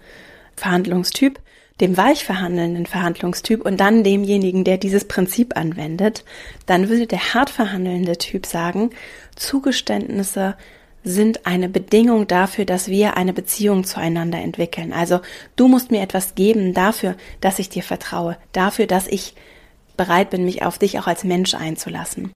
Verhandlungstyp, 0.55 1.39
dem 1.79 1.95
weich 1.95 2.25
verhandelnden 2.25 2.85
Verhandlungstyp 2.85 3.63
und 3.63 3.77
dann 3.79 4.03
demjenigen, 4.03 4.63
der 4.63 4.77
dieses 4.77 5.05
Prinzip 5.05 5.55
anwendet, 5.55 6.25
dann 6.65 6.89
würde 6.89 7.05
der 7.05 7.33
hart 7.33 7.49
verhandelnde 7.49 8.17
Typ 8.17 8.45
sagen, 8.45 8.89
Zugeständnisse 9.35 10.55
sind 11.07 11.45
eine 11.45 11.69
Bedingung 11.69 12.27
dafür, 12.27 12.65
dass 12.65 12.89
wir 12.89 13.15
eine 13.15 13.33
Beziehung 13.33 13.85
zueinander 13.85 14.39
entwickeln. 14.39 14.91
Also 14.91 15.21
du 15.55 15.67
musst 15.67 15.89
mir 15.89 16.01
etwas 16.01 16.35
geben 16.35 16.73
dafür, 16.73 17.15
dass 17.41 17.59
ich 17.59 17.69
dir 17.69 17.83
vertraue, 17.83 18.37
dafür, 18.51 18.87
dass 18.87 19.07
ich 19.07 19.33
bereit 19.95 20.29
bin, 20.29 20.45
mich 20.45 20.63
auf 20.63 20.77
dich 20.77 20.99
auch 20.99 21.07
als 21.07 21.23
Mensch 21.23 21.55
einzulassen. 21.55 22.31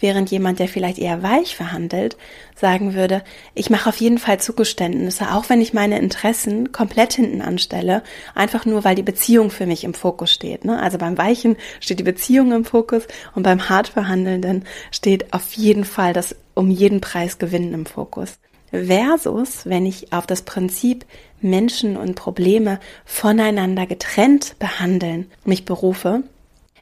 Während 0.00 0.32
jemand, 0.32 0.58
der 0.58 0.66
vielleicht 0.66 0.98
eher 0.98 1.22
weich 1.22 1.54
verhandelt, 1.54 2.16
sagen 2.56 2.94
würde, 2.94 3.22
ich 3.54 3.70
mache 3.70 3.88
auf 3.88 3.96
jeden 3.98 4.18
Fall 4.18 4.40
Zugeständnisse, 4.40 5.32
auch 5.32 5.48
wenn 5.48 5.60
ich 5.60 5.72
meine 5.72 6.00
Interessen 6.00 6.72
komplett 6.72 7.12
hinten 7.12 7.40
anstelle, 7.40 8.02
einfach 8.34 8.64
nur, 8.66 8.82
weil 8.82 8.96
die 8.96 9.04
Beziehung 9.04 9.50
für 9.50 9.66
mich 9.66 9.84
im 9.84 9.94
Fokus 9.94 10.32
steht. 10.32 10.64
Ne? 10.64 10.82
Also 10.82 10.98
beim 10.98 11.16
Weichen 11.16 11.56
steht 11.78 12.00
die 12.00 12.04
Beziehung 12.04 12.50
im 12.50 12.64
Fokus 12.64 13.06
und 13.36 13.44
beim 13.44 13.68
hart 13.68 13.86
verhandelnden 13.86 14.64
steht 14.90 15.32
auf 15.32 15.52
jeden 15.52 15.84
Fall 15.84 16.12
das 16.12 16.34
um 16.54 16.70
jeden 16.70 17.00
Preis 17.00 17.38
gewinnen 17.38 17.74
im 17.74 17.86
Fokus. 17.86 18.38
Versus, 18.70 19.66
wenn 19.66 19.86
ich 19.86 20.12
auf 20.12 20.26
das 20.26 20.42
Prinzip 20.42 21.04
Menschen 21.40 21.96
und 21.96 22.16
Probleme 22.16 22.80
voneinander 23.04 23.86
getrennt 23.86 24.56
behandeln 24.58 25.30
mich 25.44 25.64
berufe, 25.64 26.22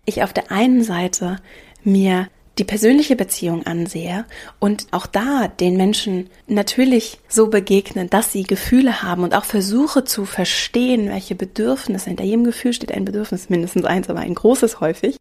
ich 0.04 0.22
auf 0.22 0.32
der 0.32 0.50
einen 0.50 0.82
Seite 0.82 1.36
mir 1.84 2.28
die 2.58 2.64
persönliche 2.64 3.16
Beziehung 3.16 3.66
ansehe 3.66 4.26
und 4.58 4.86
auch 4.90 5.06
da 5.06 5.48
den 5.48 5.76
Menschen 5.76 6.28
natürlich 6.46 7.18
so 7.28 7.48
begegnen, 7.48 8.10
dass 8.10 8.32
sie 8.32 8.42
Gefühle 8.42 9.02
haben 9.02 9.24
und 9.24 9.34
auch 9.34 9.44
versuche 9.44 10.04
zu 10.04 10.26
verstehen, 10.26 11.08
welche 11.08 11.34
Bedürfnisse, 11.34 12.10
hinter 12.10 12.24
jedem 12.24 12.44
Gefühl 12.44 12.74
steht 12.74 12.92
ein 12.92 13.06
Bedürfnis, 13.06 13.48
mindestens 13.48 13.84
eins, 13.84 14.10
aber 14.10 14.20
ein 14.20 14.34
großes 14.34 14.80
häufig. 14.80 15.16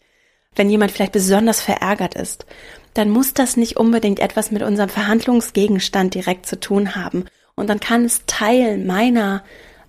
Wenn 0.55 0.69
jemand 0.69 0.91
vielleicht 0.91 1.13
besonders 1.13 1.61
verärgert 1.61 2.15
ist, 2.15 2.45
dann 2.93 3.09
muss 3.09 3.33
das 3.33 3.55
nicht 3.55 3.77
unbedingt 3.77 4.19
etwas 4.19 4.51
mit 4.51 4.63
unserem 4.63 4.89
Verhandlungsgegenstand 4.89 6.13
direkt 6.13 6.45
zu 6.45 6.59
tun 6.59 6.95
haben. 6.95 7.23
Und 7.55 7.69
dann 7.69 7.79
kann 7.79 8.03
es 8.03 8.25
Teil 8.25 8.77
meiner 8.77 9.45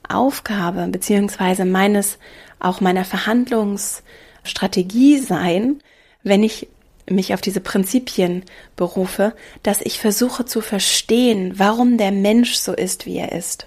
Aufgabe 0.09 0.87
beziehungsweise 0.89 1.65
meines 1.65 2.19
auch 2.61 2.81
meiner 2.81 3.05
Verhandlungsstrategie 3.05 5.19
sein, 5.19 5.83
wenn 6.23 6.45
ich 6.45 6.69
mich 7.11 7.35
auf 7.35 7.41
diese 7.41 7.61
Prinzipien 7.61 8.45
berufe, 8.77 9.35
dass 9.65 9.81
ich 9.81 9.99
versuche 9.99 10.45
zu 10.45 10.61
verstehen, 10.61 11.55
warum 11.57 11.99
der 11.99 12.13
Mensch 12.13 12.55
so 12.55 12.73
ist, 12.73 13.07
wie 13.07 13.17
er 13.17 13.33
ist. 13.33 13.67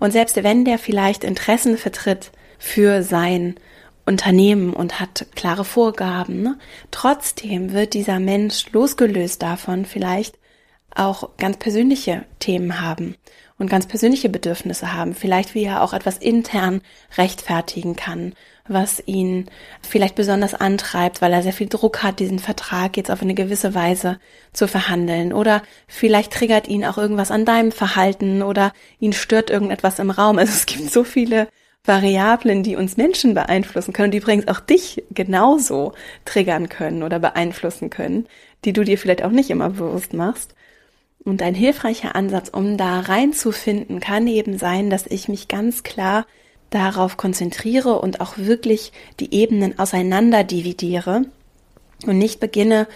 Und 0.00 0.10
selbst 0.10 0.42
wenn 0.42 0.64
der 0.64 0.78
vielleicht 0.78 1.22
Interessen 1.22 1.78
vertritt 1.78 2.32
für 2.58 3.04
sein 3.04 3.54
Unternehmen 4.04 4.72
und 4.72 5.00
hat 5.00 5.26
klare 5.34 5.64
Vorgaben, 5.64 6.42
ne, 6.42 6.58
trotzdem 6.90 7.72
wird 7.72 7.94
dieser 7.94 8.18
Mensch 8.18 8.70
losgelöst 8.72 9.42
davon 9.42 9.84
vielleicht 9.84 10.38
auch 10.94 11.30
ganz 11.38 11.56
persönliche 11.56 12.24
Themen 12.38 12.80
haben 12.80 13.16
und 13.58 13.70
ganz 13.70 13.86
persönliche 13.86 14.28
Bedürfnisse 14.28 14.92
haben, 14.92 15.14
vielleicht 15.14 15.54
wie 15.54 15.64
er 15.64 15.82
auch 15.82 15.92
etwas 15.92 16.18
intern 16.18 16.82
rechtfertigen 17.16 17.96
kann 17.96 18.34
was 18.68 19.02
ihn 19.06 19.46
vielleicht 19.80 20.14
besonders 20.14 20.54
antreibt, 20.54 21.20
weil 21.20 21.32
er 21.32 21.42
sehr 21.42 21.52
viel 21.52 21.68
Druck 21.68 22.02
hat, 22.02 22.20
diesen 22.20 22.38
Vertrag 22.38 22.96
jetzt 22.96 23.10
auf 23.10 23.22
eine 23.22 23.34
gewisse 23.34 23.74
Weise 23.74 24.18
zu 24.52 24.68
verhandeln. 24.68 25.32
Oder 25.32 25.62
vielleicht 25.88 26.32
triggert 26.32 26.68
ihn 26.68 26.84
auch 26.84 26.98
irgendwas 26.98 27.30
an 27.30 27.44
deinem 27.44 27.72
Verhalten 27.72 28.42
oder 28.42 28.72
ihn 29.00 29.12
stört 29.12 29.50
irgendetwas 29.50 29.98
im 29.98 30.10
Raum. 30.10 30.38
Also 30.38 30.52
es 30.52 30.66
gibt 30.66 30.90
so 30.90 31.02
viele 31.04 31.48
Variablen, 31.84 32.62
die 32.62 32.76
uns 32.76 32.96
Menschen 32.96 33.34
beeinflussen 33.34 33.92
können 33.92 34.06
und 34.06 34.10
die 34.12 34.18
übrigens 34.18 34.46
auch 34.46 34.60
dich 34.60 35.02
genauso 35.10 35.92
triggern 36.24 36.68
können 36.68 37.02
oder 37.02 37.18
beeinflussen 37.18 37.90
können, 37.90 38.26
die 38.64 38.72
du 38.72 38.84
dir 38.84 38.98
vielleicht 38.98 39.24
auch 39.24 39.30
nicht 39.30 39.50
immer 39.50 39.70
bewusst 39.70 40.12
machst. 40.12 40.54
Und 41.24 41.42
ein 41.42 41.54
hilfreicher 41.54 42.14
Ansatz, 42.14 42.48
um 42.48 42.76
da 42.76 43.00
reinzufinden, 43.00 44.00
kann 44.00 44.26
eben 44.26 44.58
sein, 44.58 44.90
dass 44.90 45.06
ich 45.06 45.28
mich 45.28 45.48
ganz 45.48 45.82
klar 45.82 46.26
darauf 46.70 47.16
konzentriere 47.16 47.98
und 48.00 48.20
auch 48.20 48.38
wirklich 48.38 48.92
die 49.20 49.34
Ebenen 49.34 49.78
auseinander 49.78 50.44
dividiere 50.44 51.24
und 52.06 52.18
nicht 52.18 52.40
beginne, 52.40 52.88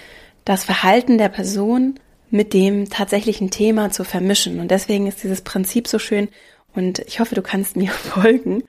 das 0.45 0.65
Verhalten 0.65 1.19
der 1.19 1.29
Person 1.29 1.99
mit 2.31 2.55
dem 2.55 2.89
tatsächlichen 2.89 3.51
Thema 3.51 3.91
zu 3.91 4.05
vermischen. 4.05 4.61
Und 4.61 4.71
deswegen 4.71 5.07
ist 5.07 5.23
dieses 5.23 5.43
Prinzip 5.43 5.89
so 5.89 5.99
schön 5.99 6.29
und 6.75 7.01
ich 7.01 7.21
hoffe, 7.21 7.35
du 7.35 7.43
kannst 7.43 7.77
mir 7.77 7.91
folgen. 7.91 8.63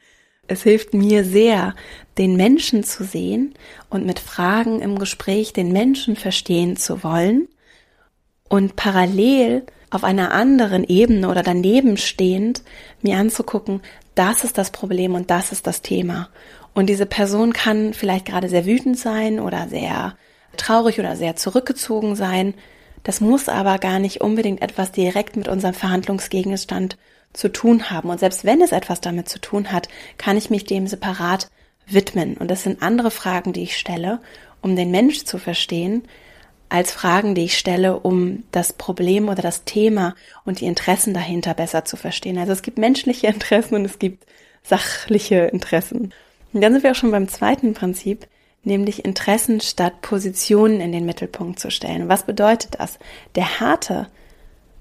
Es 0.48 0.64
hilft 0.64 0.94
mir 0.94 1.24
sehr, 1.24 1.76
den 2.18 2.36
Menschen 2.36 2.84
zu 2.84 3.04
sehen 3.04 3.54
und 3.90 4.06
mit 4.06 4.20
Fragen 4.20 4.82
im 4.82 4.98
Gespräch 4.98 5.54
den 5.54 5.72
Menschen 5.72 6.16
verstehen 6.16 6.78
zu 6.78 7.04
wollen 7.04 7.48
und 8.50 8.76
parallel 8.76 9.66
auf 9.90 10.04
einer 10.04 10.32
anderen 10.32 10.84
Ebene 10.84 11.30
oder 11.30 11.44
daneben 11.44 11.98
stehend 11.98 12.64
mir 13.02 13.18
anzugucken, 13.18 13.82
das 14.16 14.44
ist 14.44 14.58
das 14.58 14.72
Problem 14.72 15.16
und 15.16 15.30
das 15.30 15.52
ist 15.52 15.68
das 15.68 15.82
Thema. 15.82 16.30
Und 16.74 16.88
diese 16.88 17.06
Person 17.06 17.54
kann 17.54 17.94
vielleicht 17.94 18.26
gerade 18.26 18.50
sehr 18.50 18.66
wütend 18.66 18.98
sein 18.98 19.40
oder 19.40 19.68
sehr 19.70 20.16
traurig 20.58 21.00
oder 21.00 21.16
sehr 21.16 21.36
zurückgezogen 21.36 22.16
sein. 22.16 22.54
Das 23.04 23.22
muss 23.22 23.48
aber 23.48 23.78
gar 23.78 24.00
nicht 24.00 24.22
unbedingt 24.22 24.62
etwas 24.62 24.92
direkt 24.92 25.38
mit 25.38 25.48
unserem 25.48 25.74
Verhandlungsgegenstand 25.74 26.98
zu 27.34 27.52
tun 27.52 27.90
haben. 27.90 28.10
Und 28.10 28.20
selbst 28.20 28.46
wenn 28.46 28.62
es 28.62 28.72
etwas 28.72 29.02
damit 29.02 29.30
zu 29.30 29.40
tun 29.40 29.72
hat, 29.72 29.88
kann 30.18 30.38
ich 30.38 30.50
mich 30.50 30.66
dem 30.66 30.88
separat 30.88 31.50
widmen. 31.86 32.36
Und 32.38 32.50
das 32.50 32.64
sind 32.64 32.82
andere 32.82 33.12
Fragen, 33.12 33.54
die 33.54 33.64
ich 33.64 33.78
stelle, 33.78 34.20
um 34.62 34.76
den 34.76 34.92
Mensch 34.92 35.24
zu 35.24 35.38
verstehen, 35.38 36.04
als 36.70 36.92
Fragen, 36.92 37.34
die 37.34 37.46
ich 37.46 37.58
stelle, 37.58 38.00
um 38.00 38.44
das 38.52 38.74
Problem 38.74 39.30
oder 39.30 39.42
das 39.42 39.64
Thema 39.64 40.16
und 40.44 40.60
die 40.60 40.66
Interessen 40.66 41.14
dahinter 41.14 41.54
besser 41.54 41.86
zu 41.86 41.96
verstehen. 41.96 42.38
Also 42.38 42.52
es 42.52 42.62
gibt 42.62 42.78
menschliche 42.78 43.28
Interessen 43.34 43.76
und 43.76 43.86
es 43.86 44.00
gibt 44.00 44.26
sachliche 44.64 45.46
Interessen. 45.46 46.14
Und 46.54 46.62
dann 46.62 46.74
sind 46.74 46.84
wir 46.84 46.92
auch 46.92 46.96
schon 46.96 47.12
beim 47.12 47.30
zweiten 47.30 47.74
Prinzip, 47.74 48.28
nämlich 48.64 49.06
Interessen 49.06 49.62
statt 49.62 50.02
Positionen 50.02 50.82
in 50.82 50.92
den 50.92 51.06
Mittelpunkt 51.06 51.60
zu 51.60 51.72
stellen. 51.72 52.10
Was 52.10 52.26
bedeutet 52.26 52.80
das? 52.80 53.00
Der 53.36 53.60
harte 53.60 54.08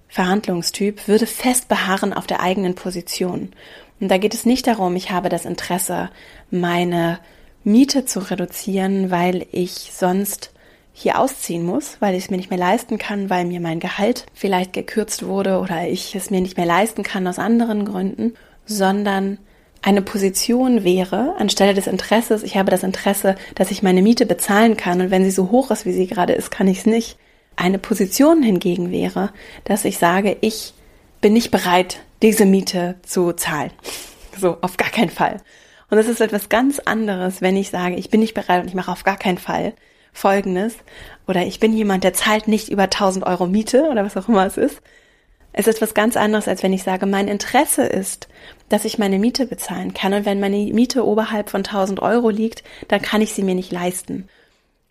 Verhandlungstyp 0.09 1.09
würde 1.09 1.27
fest 1.27 1.69
beharren 1.69 2.13
auf 2.13 2.27
der 2.27 2.41
eigenen 2.41 2.75
Position. 2.75 3.51
Und 4.01 4.09
da 4.09 4.19
geht 4.19 4.35
es 4.35 4.47
nicht 4.47 4.67
darum, 4.67 4.97
ich 4.97 5.11
habe 5.11 5.29
das 5.29 5.45
Interesse, 5.45 6.11
meine 6.51 7.19
Miete 7.65 8.05
zu 8.05 8.21
reduzieren, 8.21 9.11
weil 9.11 9.47
ich 9.53 9.91
sonst 9.93 10.53
hier 10.93 11.19
ausziehen 11.19 11.65
muss, 11.65 11.97
weil 12.01 12.15
ich 12.15 12.25
es 12.25 12.31
mir 12.31 12.37
nicht 12.39 12.49
mehr 12.49 12.59
leisten 12.59 12.97
kann, 12.97 13.29
weil 13.29 13.45
mir 13.45 13.61
mein 13.61 13.81
Gehalt 13.81 14.25
vielleicht 14.33 14.73
gekürzt 14.73 15.27
wurde 15.27 15.59
oder 15.59 15.89
ich 15.89 16.15
es 16.15 16.31
mir 16.31 16.41
nicht 16.41 16.57
mehr 16.57 16.67
leisten 16.67 17.03
kann 17.03 17.27
aus 17.27 17.39
anderen 17.39 17.85
Gründen, 17.85 18.35
sondern 18.65 19.39
eine 19.83 20.01
Position 20.03 20.85
wäre, 20.85 21.35
anstelle 21.39 21.75
des 21.75 21.87
Interesses, 21.87 22.43
ich 22.43 22.57
habe 22.57 22.71
das 22.71 22.83
Interesse, 22.83 23.37
dass 23.55 23.71
ich 23.71 23.83
meine 23.83 24.01
Miete 24.01 24.27
bezahlen 24.27 24.77
kann 24.77 25.01
und 25.01 25.11
wenn 25.11 25.23
sie 25.23 25.31
so 25.31 25.51
hoch 25.51 25.71
ist, 25.71 25.85
wie 25.85 25.93
sie 25.93 26.07
gerade 26.07 26.33
ist, 26.33 26.51
kann 26.51 26.67
ich 26.67 26.79
es 26.79 26.87
nicht. 26.87 27.19
Eine 27.57 27.79
Position 27.79 28.43
hingegen 28.43 28.91
wäre, 28.91 29.33
dass 29.65 29.85
ich 29.85 29.99
sage, 29.99 30.37
ich 30.41 30.75
bin 31.21 31.33
nicht 31.33 31.51
bereit, 31.51 32.01
diese 32.23 32.45
Miete 32.47 32.97
zu 33.03 33.33
zahlen. 33.33 33.71
So, 34.39 34.59
auf 34.61 34.77
gar 34.77 34.91
keinen 34.91 35.09
Fall. 35.09 35.39
Und 35.89 35.97
das 35.97 36.09
ist 36.09 36.21
etwas 36.21 36.51
ganz 36.51 36.79
anderes, 36.79 37.41
wenn 37.41 37.57
ich 37.57 37.71
sage, 37.71 37.95
ich 37.95 38.11
bin 38.11 38.21
nicht 38.21 38.35
bereit 38.35 38.61
und 38.61 38.69
ich 38.69 38.75
mache 38.75 38.93
auf 38.93 39.03
gar 39.03 39.17
keinen 39.17 39.39
Fall, 39.39 39.73
Folgendes 40.13 40.75
oder 41.27 41.47
ich 41.47 41.61
bin 41.61 41.73
jemand, 41.73 42.05
der 42.05 42.13
zahlt 42.13 42.49
nicht 42.49 42.69
über 42.69 42.85
1000 42.85 43.25
Euro 43.25 43.47
Miete 43.47 43.85
oder 43.91 44.05
was 44.05 44.17
auch 44.17 44.29
immer 44.29 44.47
es 44.47 44.57
ist. 44.57 44.83
Es 45.53 45.67
ist 45.67 45.81
was 45.81 45.95
ganz 45.95 46.17
anderes, 46.17 46.49
als 46.49 46.63
wenn 46.63 46.73
ich 46.73 46.83
sage, 46.83 47.07
mein 47.07 47.29
Interesse 47.29 47.83
ist, 47.85 48.29
dass 48.69 48.85
ich 48.85 48.99
meine 48.99 49.19
Miete 49.19 49.47
bezahlen 49.47 49.95
kann 49.95 50.13
und 50.13 50.27
wenn 50.27 50.41
meine 50.41 50.59
Miete 50.59 51.07
oberhalb 51.07 51.49
von 51.49 51.65
1000 51.65 52.01
Euro 52.01 52.29
liegt, 52.29 52.63
dann 52.89 53.01
kann 53.01 53.23
ich 53.23 53.33
sie 53.33 53.43
mir 53.43 53.55
nicht 53.55 53.73
leisten. 53.73 54.29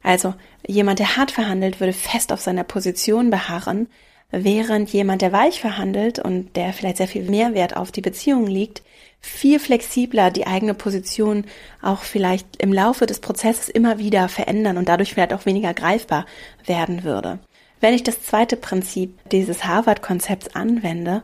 Also 0.05 0.35
jemand, 0.67 0.99
der 0.99 1.17
hart 1.17 1.31
verhandelt, 1.31 1.79
würde 1.79 1.91
fest 1.91 2.31
auf 2.31 2.39
seiner 2.39 2.63
Position 2.63 3.31
beharren, 3.31 3.87
während 4.29 4.93
jemand, 4.93 5.23
der 5.23 5.31
weich 5.31 5.59
verhandelt 5.59 6.19
und 6.19 6.55
der 6.55 6.73
vielleicht 6.73 6.97
sehr 6.97 7.07
viel 7.07 7.23
Mehrwert 7.23 7.75
auf 7.75 7.91
die 7.91 8.01
Beziehung 8.01 8.45
liegt, 8.45 8.83
viel 9.19 9.59
flexibler 9.59 10.29
die 10.29 10.45
eigene 10.45 10.75
Position 10.75 11.45
auch 11.81 12.03
vielleicht 12.03 12.61
im 12.61 12.71
Laufe 12.71 13.07
des 13.07 13.19
Prozesses 13.19 13.67
immer 13.67 13.97
wieder 13.97 14.29
verändern 14.29 14.77
und 14.77 14.87
dadurch 14.87 15.13
vielleicht 15.13 15.33
auch 15.33 15.47
weniger 15.47 15.73
greifbar 15.73 16.27
werden 16.67 17.03
würde. 17.03 17.39
Wenn 17.81 17.95
ich 17.95 18.03
das 18.03 18.21
zweite 18.21 18.57
Prinzip 18.57 19.17
dieses 19.31 19.63
Harvard-Konzepts 19.63 20.53
anwende 20.53 21.23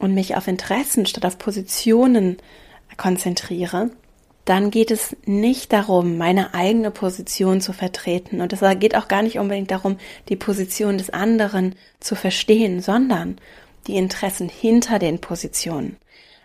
und 0.00 0.14
mich 0.14 0.36
auf 0.36 0.48
Interessen 0.48 1.06
statt 1.06 1.24
auf 1.24 1.38
Positionen 1.38 2.38
konzentriere, 2.96 3.90
dann 4.46 4.70
geht 4.70 4.92
es 4.92 5.16
nicht 5.26 5.72
darum, 5.72 6.18
meine 6.18 6.54
eigene 6.54 6.92
Position 6.92 7.60
zu 7.60 7.72
vertreten. 7.72 8.40
Und 8.40 8.52
es 8.52 8.60
geht 8.78 8.96
auch 8.96 9.08
gar 9.08 9.22
nicht 9.22 9.38
unbedingt 9.38 9.72
darum, 9.72 9.98
die 10.28 10.36
Position 10.36 10.98
des 10.98 11.10
anderen 11.10 11.74
zu 11.98 12.14
verstehen, 12.14 12.80
sondern 12.80 13.38
die 13.88 13.96
Interessen 13.96 14.48
hinter 14.48 15.00
den 15.00 15.20
Positionen. 15.20 15.96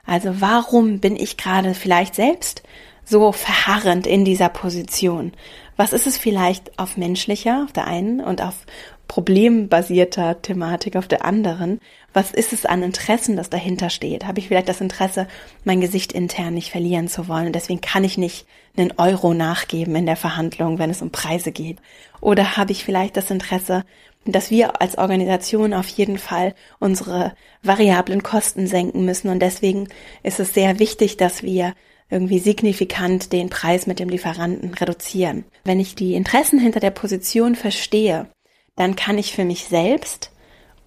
Also 0.04 0.42
warum 0.42 1.00
bin 1.00 1.16
ich 1.16 1.38
gerade 1.38 1.76
vielleicht 1.76 2.16
selbst 2.16 2.64
so 3.06 3.32
verharrend 3.32 4.08
in 4.08 4.26
dieser 4.26 4.50
Position? 4.50 5.32
Was 5.76 5.94
ist 5.94 6.08
es 6.08 6.18
vielleicht 6.18 6.80
auf 6.80 6.98
menschlicher, 6.98 7.64
auf 7.66 7.72
der 7.72 7.86
einen 7.86 8.20
und 8.20 8.42
auf 8.42 8.66
problembasierter 9.12 10.42
Thematik 10.42 10.96
auf 10.96 11.06
der 11.06 11.26
anderen. 11.26 11.82
Was 12.14 12.32
ist 12.32 12.52
es 12.52 12.66
an 12.66 12.84
Interessen, 12.84 13.38
das 13.38 13.50
dahinter 13.50 13.90
steht? 13.90 14.26
Habe 14.26 14.40
ich 14.40 14.48
vielleicht 14.48 14.70
das 14.70 14.82
Interesse, 14.82 15.28
mein 15.64 15.80
Gesicht 15.80 16.12
intern 16.12 16.54
nicht 16.54 16.72
verlieren 16.72 17.08
zu 17.08 17.28
wollen 17.28 17.48
und 17.48 17.56
deswegen 17.56 17.82
kann 17.82 18.04
ich 18.04 18.18
nicht 18.18 18.46
einen 18.76 18.94
Euro 18.98 19.34
nachgeben 19.34 19.96
in 19.96 20.06
der 20.06 20.18
Verhandlung, 20.18 20.78
wenn 20.78 20.90
es 20.90 21.02
um 21.02 21.12
Preise 21.12 21.52
geht? 21.52 21.78
Oder 22.20 22.58
habe 22.58 22.74
ich 22.74 22.84
vielleicht 22.84 23.16
das 23.16 23.32
Interesse, 23.32 23.84
dass 24.26 24.52
wir 24.52 24.82
als 24.82 24.98
Organisation 24.98 25.74
auf 25.74 25.88
jeden 25.88 26.18
Fall 26.18 26.54
unsere 26.80 27.34
variablen 27.64 28.24
Kosten 28.24 28.68
senken 28.68 29.06
müssen 29.06 29.30
und 29.30 29.40
deswegen 29.40 29.88
ist 30.22 30.40
es 30.40 30.54
sehr 30.54 30.80
wichtig, 30.80 31.18
dass 31.18 31.44
wir 31.44 31.74
irgendwie 32.10 32.40
signifikant 32.40 33.32
den 33.32 33.50
Preis 33.50 33.88
mit 33.88 34.00
dem 34.00 34.10
Lieferanten 34.10 34.74
reduzieren. 34.74 35.46
Wenn 35.64 35.80
ich 35.80 35.96
die 35.96 36.14
Interessen 36.14 36.60
hinter 36.60 36.82
der 36.82 36.92
Position 36.92 37.56
verstehe, 37.56 38.28
dann 38.76 38.96
kann 38.96 39.18
ich 39.18 39.34
für 39.34 39.46
mich 39.46 39.66
selbst 39.66 40.31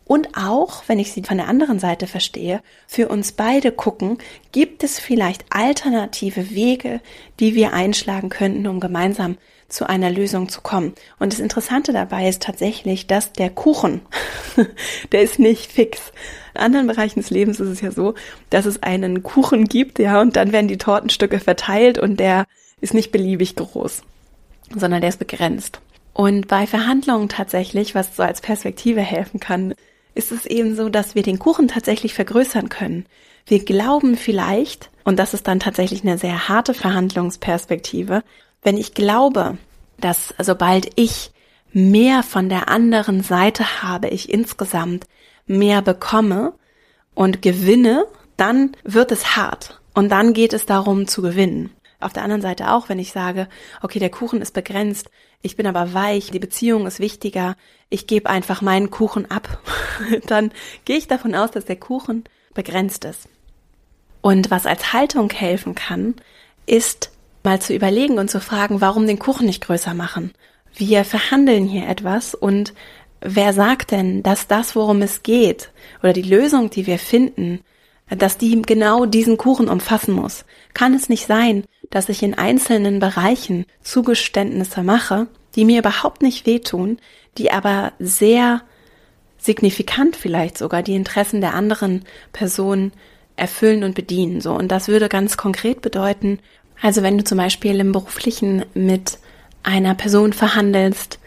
und 0.07 0.37
auch, 0.37 0.83
wenn 0.87 0.99
ich 0.99 1.13
sie 1.13 1.23
von 1.23 1.39
der 1.39 1.49
anderen 1.49 1.79
Seite 1.79 2.07
verstehe, 2.07 2.63
für 2.87 3.09
uns 3.09 3.33
beide 3.33 3.73
gucken, 3.73 4.19
gibt 4.53 4.85
es 4.85 4.99
vielleicht 4.99 5.45
alternative 5.51 6.51
Wege, 6.51 7.01
die 7.41 7.55
wir 7.55 7.73
einschlagen 7.73 8.29
könnten, 8.29 8.67
um 8.67 8.81
gemeinsam 8.81 9.39
zu 9.69 9.89
einer 9.89 10.11
Lösung 10.11 10.51
zu 10.51 10.61
kommen. 10.61 10.95
Und 11.19 11.33
das 11.33 11.41
Interessante 11.41 11.93
dabei 11.93 12.29
ist 12.29 12.43
tatsächlich, 12.43 13.07
dass 13.07 13.33
der 13.33 13.49
Kuchen, 13.49 14.03
der 15.13 15.23
ist 15.23 15.39
nicht 15.39 15.73
fix. 15.73 16.13
In 16.55 16.61
anderen 16.61 16.87
Bereichen 16.87 17.21
des 17.21 17.31
Lebens 17.31 17.59
ist 17.59 17.69
es 17.69 17.81
ja 17.81 17.91
so, 17.91 18.15
dass 18.51 18.67
es 18.67 18.83
einen 18.83 19.23
Kuchen 19.23 19.65
gibt, 19.65 19.99
ja, 19.99 20.21
und 20.21 20.37
dann 20.37 20.53
werden 20.53 20.69
die 20.69 20.79
Tortenstücke 20.79 21.41
verteilt 21.41 21.99
und 21.99 22.21
der 22.21 22.45
ist 22.81 22.93
nicht 22.93 23.11
beliebig 23.11 23.57
groß, 23.57 24.03
sondern 24.77 25.01
der 25.01 25.09
ist 25.09 25.19
begrenzt. 25.19 25.81
Und 26.13 26.47
bei 26.47 26.67
Verhandlungen 26.67 27.29
tatsächlich, 27.29 27.95
was 27.95 28.15
so 28.15 28.23
als 28.23 28.41
Perspektive 28.41 29.01
helfen 29.01 29.41
kann, 29.41 29.75
ist 30.15 30.33
es 30.33 30.47
eben 30.47 30.77
so, 30.77 30.89
dass 30.89 31.15
wir 31.15 31.23
den 31.23 31.39
Kuchen 31.39 31.69
tatsächlich 31.69 32.15
vergrößern 32.15 32.69
können. 32.69 33.07
Wir 33.47 33.65
glauben 33.65 34.17
vielleicht, 34.17 34.91
und 35.05 35.19
das 35.19 35.35
ist 35.35 35.49
dann 35.49 35.61
tatsächlich 35.61 36.03
eine 36.03 36.19
sehr 36.19 36.49
harte 36.49 36.75
Verhandlungsperspektive, 36.75 38.23
wenn 38.63 38.77
ich 38.77 38.95
glaube, 38.95 39.59
dass 39.99 40.35
sobald 40.41 40.91
ich 40.97 41.31
mehr 41.73 42.23
von 42.23 42.49
der 42.49 42.69
anderen 42.69 43.23
Seite 43.23 43.83
habe, 43.83 44.09
ich 44.09 44.33
insgesamt 44.33 45.07
mehr 45.47 45.83
bekomme 45.83 46.55
und 47.15 47.43
gewinne, 47.43 48.07
dann 48.37 48.77
wird 48.85 49.13
es 49.13 49.37
hart. 49.37 49.81
Und 49.93 50.09
dann 50.11 50.33
geht 50.33 50.53
es 50.53 50.67
darum 50.67 51.07
zu 51.07 51.23
gewinnen. 51.23 51.71
Auf 52.01 52.13
der 52.13 52.23
anderen 52.23 52.43
Seite 52.43 52.73
auch, 52.73 52.89
wenn 52.89 52.99
ich 52.99 53.13
sage, 53.13 53.49
okay, 53.83 53.99
der 53.99 54.11
Kuchen 54.11 54.43
ist 54.43 54.55
begrenzt, 54.55 55.11
ich 55.45 55.57
bin 55.57 55.67
aber 55.67 55.93
weich, 55.93 56.31
die 56.31 56.39
Beziehung 56.39 56.87
ist 56.87 57.01
wichtiger, 57.01 57.55
ich 57.91 58.07
gebe 58.07 58.31
einfach 58.31 58.63
meinen 58.63 58.91
Kuchen 58.91 59.31
ab, 59.31 59.61
dann 60.27 60.51
gehe 60.87 60.97
ich 60.97 61.07
davon 61.07 61.35
aus, 61.35 61.51
dass 61.51 61.67
der 61.67 61.77
Kuchen 61.77 62.25
begrenzt 62.55 63.05
ist. 63.05 63.29
Und 64.23 64.51
was 64.51 64.65
als 64.65 64.95
Haltung 64.95 65.31
helfen 65.31 65.75
kann, 65.75 66.15
ist 66.65 67.11
mal 67.43 67.61
zu 67.61 67.75
überlegen 67.75 68.19
und 68.19 68.31
zu 68.31 68.41
fragen, 68.41 68.81
warum 68.81 69.07
den 69.07 69.19
Kuchen 69.19 69.45
nicht 69.45 69.63
größer 69.63 69.93
machen. 69.93 70.33
Wir 70.75 71.05
verhandeln 71.05 71.67
hier 71.67 71.89
etwas 71.89 72.35
und 72.35 72.73
wer 73.21 73.53
sagt 73.53 73.91
denn, 73.91 74.23
dass 74.23 74.47
das, 74.47 74.75
worum 74.75 75.03
es 75.03 75.23
geht, 75.23 75.71
oder 76.03 76.15
die 76.15 76.23
Lösung, 76.23 76.71
die 76.71 76.87
wir 76.87 76.99
finden, 76.99 77.61
dass 78.09 78.39
die 78.39 78.61
genau 78.63 79.07
diesen 79.07 79.37
Kuchen 79.37 79.69
umfassen 79.69 80.15
muss. 80.15 80.45
Kann 80.75 80.95
es 80.95 81.09
nicht 81.09 81.27
sein, 81.27 81.65
dass 81.91 82.09
ich 82.09 82.23
in 82.23 82.35
einzelnen 82.35 83.01
Bereichen 83.01 83.67
Zugeständnisse 83.83 84.83
mache, 84.83 85.27
die 85.55 85.65
mir 85.65 85.79
überhaupt 85.79 86.23
nicht 86.23 86.47
wehtun, 86.47 86.99
die 87.39 87.51
aber 87.51 87.93
sehr 87.99 88.63
signifikant 89.39 90.17
vielleicht 90.17 90.59
sogar 90.59 90.83
die 90.83 90.95
Interessen 90.95 91.41
der 91.41 91.55
anderen 91.55 92.05
Person 92.33 92.93
erfüllen 93.37 93.85
und 93.85 93.95
bedienen. 93.95 94.41
So. 94.41 94.53
Und 94.53 94.69
das 94.69 94.89
würde 94.89 95.09
ganz 95.09 95.37
konkret 95.37 95.83
bedeuten, 95.83 96.39
also 96.81 97.03
wenn 97.03 97.19
du 97.19 97.25
zum 97.25 97.39
Beispiel 97.39 97.79
im 97.79 97.93
Beruflichen 97.93 98.65
mit 98.75 99.19
einer 99.63 99.95
Person 99.95 100.33
verhandelst, 100.33 101.19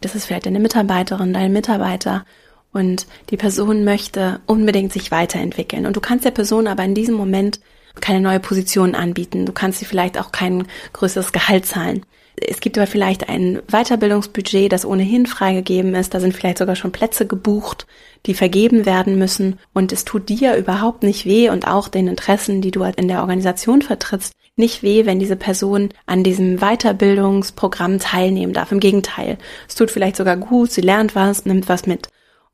das 0.00 0.14
ist 0.14 0.26
vielleicht 0.26 0.46
deine 0.46 0.60
Mitarbeiterin, 0.60 1.32
dein 1.32 1.52
Mitarbeiter, 1.52 2.24
und 2.72 3.06
die 3.30 3.36
Person 3.36 3.84
möchte 3.84 4.40
unbedingt 4.46 4.92
sich 4.92 5.10
weiterentwickeln. 5.10 5.86
Und 5.86 5.96
du 5.96 6.00
kannst 6.00 6.24
der 6.24 6.30
Person 6.30 6.66
aber 6.66 6.84
in 6.84 6.94
diesem 6.94 7.14
Moment 7.14 7.60
keine 8.00 8.20
neue 8.20 8.40
Position 8.40 8.94
anbieten. 8.94 9.44
Du 9.44 9.52
kannst 9.52 9.78
sie 9.78 9.84
vielleicht 9.84 10.18
auch 10.18 10.32
kein 10.32 10.66
größeres 10.92 11.32
Gehalt 11.32 11.66
zahlen. 11.66 12.06
Es 12.34 12.60
gibt 12.60 12.78
aber 12.78 12.86
vielleicht 12.86 13.28
ein 13.28 13.60
Weiterbildungsbudget, 13.70 14.72
das 14.72 14.86
ohnehin 14.86 15.26
freigegeben 15.26 15.94
ist. 15.94 16.14
Da 16.14 16.20
sind 16.20 16.34
vielleicht 16.34 16.58
sogar 16.58 16.76
schon 16.76 16.92
Plätze 16.92 17.26
gebucht, 17.26 17.86
die 18.24 18.34
vergeben 18.34 18.86
werden 18.86 19.18
müssen. 19.18 19.58
Und 19.74 19.92
es 19.92 20.04
tut 20.04 20.30
dir 20.30 20.56
überhaupt 20.56 21.02
nicht 21.02 21.26
weh 21.26 21.50
und 21.50 21.66
auch 21.66 21.88
den 21.88 22.08
Interessen, 22.08 22.62
die 22.62 22.70
du 22.70 22.84
in 22.84 23.08
der 23.08 23.20
Organisation 23.20 23.82
vertrittst, 23.82 24.32
nicht 24.56 24.82
weh, 24.82 25.06
wenn 25.06 25.18
diese 25.18 25.36
Person 25.36 25.90
an 26.06 26.24
diesem 26.24 26.58
Weiterbildungsprogramm 26.58 27.98
teilnehmen 27.98 28.52
darf. 28.54 28.72
Im 28.72 28.80
Gegenteil, 28.80 29.38
es 29.68 29.74
tut 29.74 29.90
vielleicht 29.90 30.16
sogar 30.16 30.36
gut, 30.36 30.70
sie 30.72 30.82
lernt 30.82 31.14
was, 31.14 31.44
nimmt 31.44 31.68
was 31.68 31.86
mit. 31.86 32.08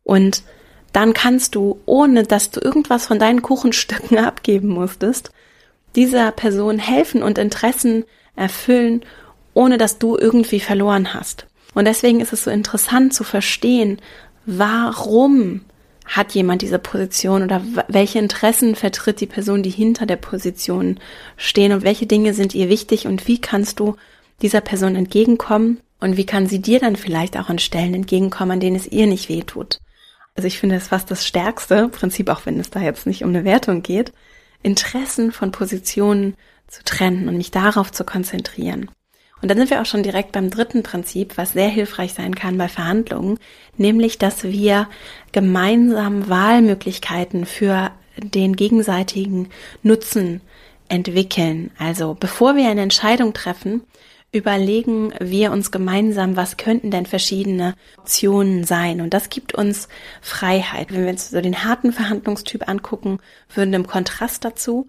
Und 0.09 0.43
dann 0.95 1.13
kannst 1.13 1.55
du, 1.55 1.81
ohne 1.85 2.23
dass 2.23 2.51
du 2.51 2.61
irgendwas 2.61 3.07
von 3.07 3.19
deinen 3.19 3.43
Kuchenstücken 3.43 4.17
abgeben 4.25 4.69
musstest, 4.69 5.33
dieser 5.97 6.33
Person 6.33 6.79
helfen 6.79 7.23
und 7.23 7.37
Interessen 7.37 8.05
erfüllen, 8.35 9.03
ohne 9.53 9.77
dass 9.77 9.99
du 9.99 10.17
irgendwie 10.17 10.61
verloren 10.61 11.13
hast. 11.13 11.47
Und 11.75 11.85
deswegen 11.85 12.21
ist 12.21 12.33
es 12.33 12.45
so 12.45 12.51
interessant 12.51 13.13
zu 13.13 13.23
verstehen, 13.23 14.01
warum 14.47 15.61
hat 16.07 16.33
jemand 16.33 16.63
diese 16.63 16.79
Position 16.79 17.43
oder 17.43 17.61
welche 17.89 18.19
Interessen 18.19 18.77
vertritt 18.77 19.21
die 19.21 19.27
Person, 19.27 19.63
die 19.63 19.69
hinter 19.69 20.07
der 20.07 20.17
Position 20.17 21.01
stehen 21.37 21.73
und 21.73 21.83
welche 21.83 22.07
Dinge 22.07 22.33
sind 22.33 22.55
ihr 22.55 22.71
wichtig 22.71 23.07
und 23.07 23.29
wie 23.29 23.43
kannst 23.43 23.79
du 23.79 23.97
dieser 24.41 24.63
Person 24.63 24.97
entgegenkommen 24.97 25.81
und 26.01 26.17
wie 26.17 26.25
kann 26.25 26.47
sie 26.47 26.63
dir 26.63 26.81
dann 26.81 26.97
vielleicht 26.97 27.37
auch 27.37 27.51
an 27.51 27.59
Stellen 27.59 27.93
entgegenkommen, 27.93 28.53
an 28.53 28.61
denen 28.61 28.77
es 28.77 28.87
ihr 28.87 29.07
nicht 29.07 29.29
weh 29.29 29.43
tut 29.43 29.81
also 30.39 30.47
ich 30.47 30.61
finde 30.61 30.77
es 30.77 30.87
fast 30.87 31.11
das 31.11 31.27
stärkste 31.27 31.89
Prinzip, 31.89 32.29
auch 32.29 32.47
wenn 32.47 32.61
es 32.61 32.71
da 32.71 32.79
jetzt 32.79 33.07
nicht 33.09 33.25
um 33.25 33.31
eine 33.31 33.45
Wertung 33.45 33.83
geht, 33.83 34.13
Interessen 34.63 35.33
von 35.33 35.51
Positionen 35.51 36.37
zu 36.69 36.85
trennen 36.85 37.29
und 37.29 37.37
mich 37.37 37.51
darauf 37.51 37.91
zu 37.91 38.05
konzentrieren. 38.05 38.89
Und 39.43 39.51
dann 39.51 39.59
sind 39.59 39.69
wir 39.69 39.83
auch 39.83 39.87
schon 39.87 40.05
direkt 40.05 40.31
beim 40.31 40.49
dritten 40.49 40.85
Prinzip, 40.85 41.37
was 41.37 41.55
sehr 41.55 41.69
hilfreich 41.69 42.15
sein 42.15 42.37
kann 42.37 42.57
bei 42.57 42.69
Verhandlungen, 42.69 43.41
nämlich, 43.77 44.19
dass 44.19 44.45
wir 44.45 44.89
gemeinsam 45.33 46.29
Wahlmöglichkeiten 46.29 47.45
für 47.45 47.91
den 48.17 48.55
gegenseitigen 48.55 49.49
Nutzen 49.83 50.41
entwickeln. 50.89 51.73
Also 51.81 52.17
bevor 52.19 52.55
wir 52.55 52.69
eine 52.69 52.83
Entscheidung 52.83 53.33
treffen, 53.33 53.83
überlegen 54.31 55.13
wir 55.21 55.53
uns 55.53 55.71
gemeinsam, 55.71 56.37
was 56.37 56.57
könnten 56.57 56.91
denn 56.91 57.07
verschiedene 57.07 57.75
Optionen 57.97 58.65
sein. 58.65 59.01
Und 59.01 59.15
das 59.15 59.31
gibt 59.31 59.55
uns 59.55 59.89
Freiheit. 60.21 60.93
Wenn 60.93 61.05
wir 61.05 61.11
uns 61.11 61.31
so 61.31 61.41
den 61.41 61.65
harten 61.65 61.93
Verhandlungstyp 61.93 62.69
angucken 62.69 63.21
würden 63.55 63.73
im 63.73 63.87
Kontrast 63.87 64.45
dazu, 64.45 64.89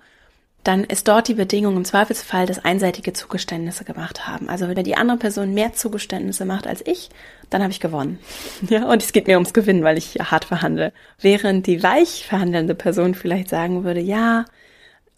dann 0.63 0.83
ist 0.83 1.07
dort 1.07 1.29
die 1.29 1.35
Bedingung 1.35 1.77
im 1.77 1.85
Zweifelsfall, 1.85 2.45
dass 2.45 2.63
einseitige 2.63 3.13
Zugeständnisse 3.13 3.85
gemacht 3.85 4.27
haben. 4.27 4.49
Also 4.49 4.67
wenn 4.67 4.83
die 4.83 4.95
andere 4.95 5.17
Person 5.17 5.53
mehr 5.53 5.71
Zugeständnisse 5.71 6.43
macht 6.43 6.67
als 6.67 6.85
ich, 6.85 7.09
dann 7.49 7.61
habe 7.61 7.71
ich 7.71 7.79
gewonnen. 7.79 8.19
Ja, 8.69 8.85
und 8.85 9.01
es 9.01 9.13
geht 9.13 9.27
mir 9.27 9.37
ums 9.37 9.53
Gewinnen, 9.53 9.83
weil 9.83 9.97
ich 9.97 10.15
hart 10.15 10.45
verhandle. 10.45 10.91
Während 11.19 11.65
die 11.65 11.81
weich 11.81 12.25
verhandelnde 12.27 12.75
Person 12.75 13.15
vielleicht 13.15 13.47
sagen 13.47 13.85
würde, 13.85 14.01
ja, 14.01 14.45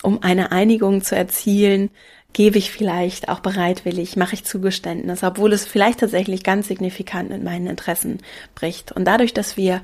um 0.03 0.21
eine 0.21 0.51
Einigung 0.51 1.01
zu 1.01 1.15
erzielen, 1.15 1.89
gebe 2.33 2.57
ich 2.57 2.71
vielleicht 2.71 3.29
auch 3.29 3.39
bereitwillig, 3.39 4.15
mache 4.15 4.35
ich 4.35 4.45
Zugeständnis, 4.45 5.23
obwohl 5.23 5.53
es 5.53 5.65
vielleicht 5.65 5.99
tatsächlich 5.99 6.43
ganz 6.43 6.67
signifikant 6.67 7.29
mit 7.29 7.43
meinen 7.43 7.67
Interessen 7.67 8.19
bricht. 8.55 8.91
Und 8.91 9.05
dadurch, 9.05 9.33
dass 9.33 9.57
wir 9.57 9.81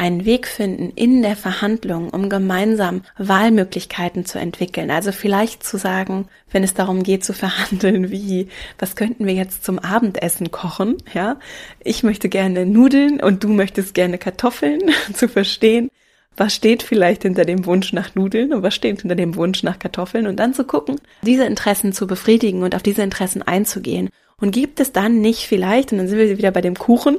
einen 0.00 0.24
Weg 0.24 0.46
finden 0.46 0.90
in 0.94 1.20
der 1.20 1.36
Verhandlung, 1.36 2.08
um 2.08 2.30
gemeinsam 2.30 3.02
Wahlmöglichkeiten 3.18 4.24
zu 4.24 4.38
entwickeln. 4.38 4.90
Also 4.90 5.12
vielleicht 5.12 5.62
zu 5.62 5.76
sagen, 5.76 6.26
wenn 6.50 6.64
es 6.64 6.72
darum 6.72 7.02
geht 7.02 7.22
zu 7.22 7.34
verhandeln, 7.34 8.10
wie, 8.10 8.48
was 8.78 8.96
könnten 8.96 9.26
wir 9.26 9.34
jetzt 9.34 9.62
zum 9.62 9.78
Abendessen 9.78 10.50
kochen, 10.50 10.96
ja? 11.12 11.38
Ich 11.84 12.02
möchte 12.02 12.30
gerne 12.30 12.64
Nudeln 12.64 13.20
und 13.20 13.44
du 13.44 13.48
möchtest 13.48 13.92
gerne 13.92 14.16
Kartoffeln, 14.16 14.80
zu 15.12 15.28
verstehen, 15.28 15.90
was 16.36 16.54
steht 16.54 16.82
vielleicht 16.82 17.22
hinter 17.22 17.44
dem 17.44 17.66
Wunsch 17.66 17.92
nach 17.92 18.14
Nudeln 18.14 18.52
und 18.52 18.62
was 18.62 18.74
steht 18.74 19.00
hinter 19.00 19.16
dem 19.16 19.36
Wunsch 19.36 19.62
nach 19.62 19.78
Kartoffeln 19.78 20.26
und 20.26 20.36
dann 20.36 20.54
zu 20.54 20.64
gucken, 20.64 21.00
diese 21.22 21.44
Interessen 21.44 21.92
zu 21.92 22.06
befriedigen 22.06 22.62
und 22.62 22.74
auf 22.74 22.82
diese 22.82 23.02
Interessen 23.02 23.42
einzugehen. 23.42 24.10
Und 24.40 24.52
gibt 24.52 24.80
es 24.80 24.92
dann 24.92 25.20
nicht 25.20 25.46
vielleicht, 25.46 25.92
und 25.92 25.98
dann 25.98 26.08
sind 26.08 26.18
wir 26.18 26.38
wieder 26.38 26.50
bei 26.50 26.62
dem 26.62 26.74
Kuchen, 26.74 27.18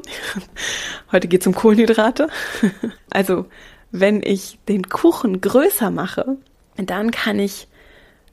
heute 1.11 1.27
geht 1.27 1.41
es 1.41 1.47
um 1.47 1.53
Kohlenhydrate, 1.53 2.29
also 3.11 3.45
wenn 3.91 4.23
ich 4.23 4.57
den 4.67 4.89
Kuchen 4.89 5.39
größer 5.41 5.91
mache, 5.91 6.37
dann 6.77 7.11
kann 7.11 7.37
ich 7.37 7.67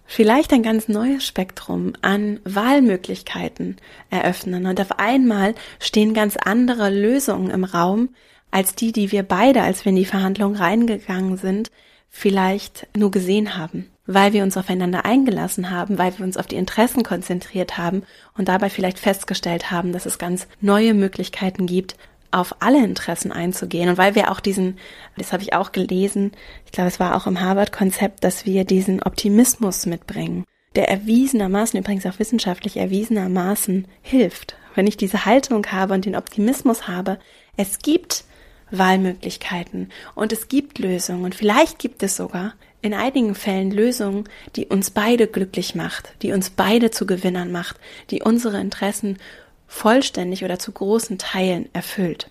vielleicht 0.06 0.52
ein 0.52 0.62
ganz 0.62 0.88
neues 0.88 1.26
Spektrum 1.26 1.92
an 2.00 2.40
Wahlmöglichkeiten 2.44 3.76
eröffnen. 4.08 4.66
Und 4.66 4.80
auf 4.80 4.98
einmal 4.98 5.54
stehen 5.80 6.14
ganz 6.14 6.36
andere 6.36 6.88
Lösungen 6.88 7.50
im 7.50 7.64
Raum, 7.64 8.08
als 8.50 8.74
die, 8.74 8.92
die 8.92 9.12
wir 9.12 9.22
beide, 9.22 9.62
als 9.62 9.84
wir 9.84 9.90
in 9.90 9.96
die 9.96 10.04
Verhandlung 10.04 10.54
reingegangen 10.54 11.36
sind, 11.36 11.70
vielleicht 12.08 12.86
nur 12.96 13.10
gesehen 13.10 13.56
haben, 13.56 13.90
weil 14.06 14.32
wir 14.32 14.42
uns 14.42 14.56
aufeinander 14.56 15.04
eingelassen 15.04 15.70
haben, 15.70 15.98
weil 15.98 16.16
wir 16.18 16.24
uns 16.24 16.36
auf 16.36 16.46
die 16.46 16.56
Interessen 16.56 17.02
konzentriert 17.02 17.76
haben 17.76 18.02
und 18.36 18.48
dabei 18.48 18.70
vielleicht 18.70 18.98
festgestellt 18.98 19.70
haben, 19.70 19.92
dass 19.92 20.06
es 20.06 20.18
ganz 20.18 20.48
neue 20.60 20.94
Möglichkeiten 20.94 21.66
gibt, 21.66 21.96
auf 22.30 22.56
alle 22.60 22.84
Interessen 22.84 23.32
einzugehen 23.32 23.88
und 23.88 23.98
weil 23.98 24.14
wir 24.14 24.30
auch 24.30 24.40
diesen, 24.40 24.78
das 25.16 25.32
habe 25.32 25.42
ich 25.42 25.54
auch 25.54 25.72
gelesen, 25.72 26.32
ich 26.66 26.72
glaube, 26.72 26.88
es 26.88 27.00
war 27.00 27.16
auch 27.16 27.26
im 27.26 27.40
Harvard-Konzept, 27.40 28.22
dass 28.22 28.44
wir 28.44 28.64
diesen 28.64 29.02
Optimismus 29.02 29.86
mitbringen, 29.86 30.44
der 30.74 30.90
erwiesenermaßen, 30.90 31.78
übrigens 31.78 32.04
auch 32.04 32.18
wissenschaftlich 32.18 32.76
erwiesenermaßen 32.76 33.86
hilft. 34.02 34.56
Wenn 34.74 34.86
ich 34.86 34.98
diese 34.98 35.24
Haltung 35.24 35.66
habe 35.72 35.94
und 35.94 36.04
den 36.04 36.16
Optimismus 36.16 36.86
habe, 36.86 37.18
es 37.56 37.78
gibt 37.78 38.24
Wahlmöglichkeiten 38.70 39.90
und 40.14 40.32
es 40.32 40.48
gibt 40.48 40.78
Lösungen 40.78 41.24
und 41.24 41.34
vielleicht 41.34 41.78
gibt 41.78 42.02
es 42.02 42.16
sogar 42.16 42.54
in 42.82 42.94
einigen 42.94 43.34
Fällen 43.34 43.70
Lösungen, 43.70 44.28
die 44.56 44.66
uns 44.66 44.90
beide 44.90 45.26
glücklich 45.26 45.74
macht, 45.74 46.14
die 46.22 46.32
uns 46.32 46.50
beide 46.50 46.90
zu 46.90 47.06
Gewinnern 47.06 47.50
macht, 47.50 47.76
die 48.10 48.22
unsere 48.22 48.60
Interessen 48.60 49.18
vollständig 49.66 50.44
oder 50.44 50.58
zu 50.58 50.72
großen 50.72 51.18
Teilen 51.18 51.68
erfüllt. 51.72 52.30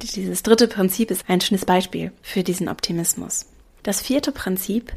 Dieses 0.00 0.42
dritte 0.42 0.68
Prinzip 0.68 1.10
ist 1.10 1.24
ein 1.28 1.40
schönes 1.40 1.64
Beispiel 1.64 2.12
für 2.22 2.42
diesen 2.42 2.68
Optimismus. 2.68 3.46
Das 3.82 4.00
vierte 4.00 4.32
Prinzip 4.32 4.92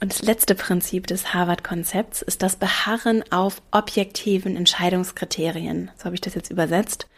und 0.00 0.12
das 0.12 0.22
letzte 0.22 0.54
Prinzip 0.54 1.06
des 1.08 1.34
Harvard-Konzepts 1.34 2.22
ist 2.22 2.42
das 2.42 2.56
Beharren 2.56 3.24
auf 3.32 3.60
objektiven 3.72 4.56
Entscheidungskriterien. 4.56 5.90
So 5.96 6.04
habe 6.04 6.14
ich 6.14 6.20
das 6.20 6.34
jetzt 6.34 6.50
übersetzt. 6.50 7.08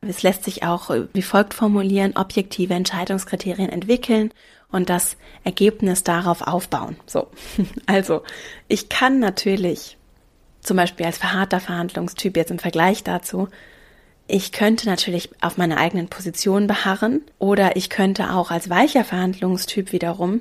Es 0.00 0.22
lässt 0.22 0.44
sich 0.44 0.62
auch 0.62 0.90
wie 1.12 1.22
folgt 1.22 1.54
formulieren, 1.54 2.16
objektive 2.16 2.74
Entscheidungskriterien 2.74 3.70
entwickeln 3.70 4.32
und 4.70 4.88
das 4.88 5.16
Ergebnis 5.44 6.04
darauf 6.04 6.42
aufbauen. 6.42 6.96
So. 7.06 7.28
Also, 7.86 8.22
ich 8.68 8.88
kann 8.88 9.18
natürlich 9.18 9.96
zum 10.60 10.76
Beispiel 10.76 11.06
als 11.06 11.18
verharter 11.18 11.60
Verhandlungstyp 11.60 12.36
jetzt 12.36 12.50
im 12.50 12.58
Vergleich 12.58 13.04
dazu, 13.04 13.48
ich 14.28 14.50
könnte 14.50 14.88
natürlich 14.88 15.30
auf 15.40 15.56
meiner 15.56 15.78
eigenen 15.78 16.08
Position 16.08 16.66
beharren 16.66 17.22
oder 17.38 17.76
ich 17.76 17.90
könnte 17.90 18.32
auch 18.32 18.50
als 18.50 18.68
weicher 18.68 19.04
Verhandlungstyp 19.04 19.92
wiederum 19.92 20.40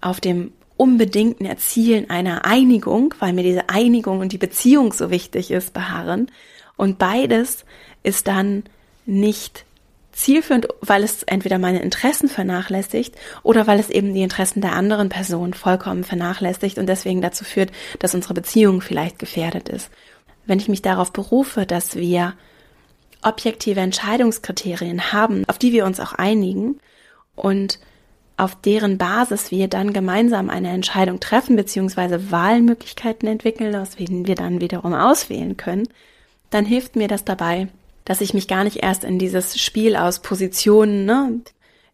auf 0.00 0.20
dem 0.20 0.52
unbedingten 0.78 1.44
Erzielen 1.44 2.08
einer 2.08 2.46
Einigung, 2.46 3.14
weil 3.18 3.34
mir 3.34 3.42
diese 3.42 3.68
Einigung 3.68 4.20
und 4.20 4.32
die 4.32 4.38
Beziehung 4.38 4.94
so 4.94 5.10
wichtig 5.10 5.50
ist, 5.50 5.74
beharren. 5.74 6.30
Und 6.76 6.98
beides 6.98 7.66
ist 8.02 8.28
dann 8.28 8.62
nicht 9.08 9.64
zielführend, 10.12 10.68
weil 10.80 11.02
es 11.04 11.22
entweder 11.22 11.58
meine 11.58 11.80
Interessen 11.80 12.28
vernachlässigt 12.28 13.14
oder 13.42 13.66
weil 13.66 13.78
es 13.78 13.88
eben 13.88 14.12
die 14.14 14.22
Interessen 14.22 14.60
der 14.60 14.72
anderen 14.72 15.08
Person 15.08 15.54
vollkommen 15.54 16.04
vernachlässigt 16.04 16.78
und 16.78 16.86
deswegen 16.86 17.22
dazu 17.22 17.44
führt, 17.44 17.70
dass 18.00 18.14
unsere 18.14 18.34
Beziehung 18.34 18.80
vielleicht 18.80 19.18
gefährdet 19.18 19.68
ist. 19.68 19.90
Wenn 20.44 20.58
ich 20.58 20.68
mich 20.68 20.82
darauf 20.82 21.12
berufe, 21.12 21.66
dass 21.66 21.94
wir 21.94 22.34
objektive 23.22 23.80
Entscheidungskriterien 23.80 25.12
haben, 25.12 25.44
auf 25.48 25.58
die 25.58 25.72
wir 25.72 25.86
uns 25.86 26.00
auch 26.00 26.12
einigen 26.12 26.78
und 27.34 27.78
auf 28.36 28.54
deren 28.54 28.98
Basis 28.98 29.50
wir 29.50 29.68
dann 29.68 29.92
gemeinsam 29.92 30.50
eine 30.50 30.70
Entscheidung 30.70 31.20
treffen 31.20 31.56
bzw. 31.56 32.30
Wahlmöglichkeiten 32.30 33.28
entwickeln, 33.28 33.74
aus 33.74 33.90
denen 33.90 34.26
wir 34.26 34.34
dann 34.34 34.60
wiederum 34.60 34.94
auswählen 34.94 35.56
können, 35.56 35.88
dann 36.50 36.64
hilft 36.64 36.96
mir 36.96 37.08
das 37.08 37.24
dabei, 37.24 37.68
dass 38.08 38.22
ich 38.22 38.32
mich 38.32 38.48
gar 38.48 38.64
nicht 38.64 38.82
erst 38.82 39.04
in 39.04 39.18
dieses 39.18 39.60
Spiel 39.60 39.94
aus 39.94 40.20
Positionen, 40.20 41.04
ne, 41.04 41.40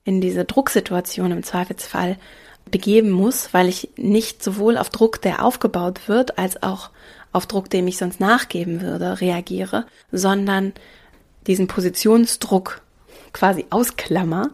in 0.05 0.21
diese 0.21 0.45
Drucksituation 0.45 1.33
im 1.33 1.43
Zweifelsfall 1.43 2.19
begeben 2.71 3.11
muss, 3.11 3.53
weil 3.53 3.69
ich 3.69 3.91
nicht 3.97 4.41
sowohl 4.41 4.79
auf 4.79 4.91
Druck, 4.91 5.21
der 5.21 5.45
aufgebaut 5.45 6.07
wird, 6.07 6.39
als 6.39 6.63
auch 6.63 6.91
auf 7.33 7.47
Druck, 7.47 7.69
dem 7.69 7.89
ich 7.89 7.99
sonst 7.99 8.21
nachgeben 8.21 8.81
würde, 8.81 9.21
reagiere, 9.21 9.87
sondern 10.13 10.73
diesen 11.49 11.67
Positionsdruck 11.67 12.83
quasi 13.33 13.67
ausklammer 13.71 14.51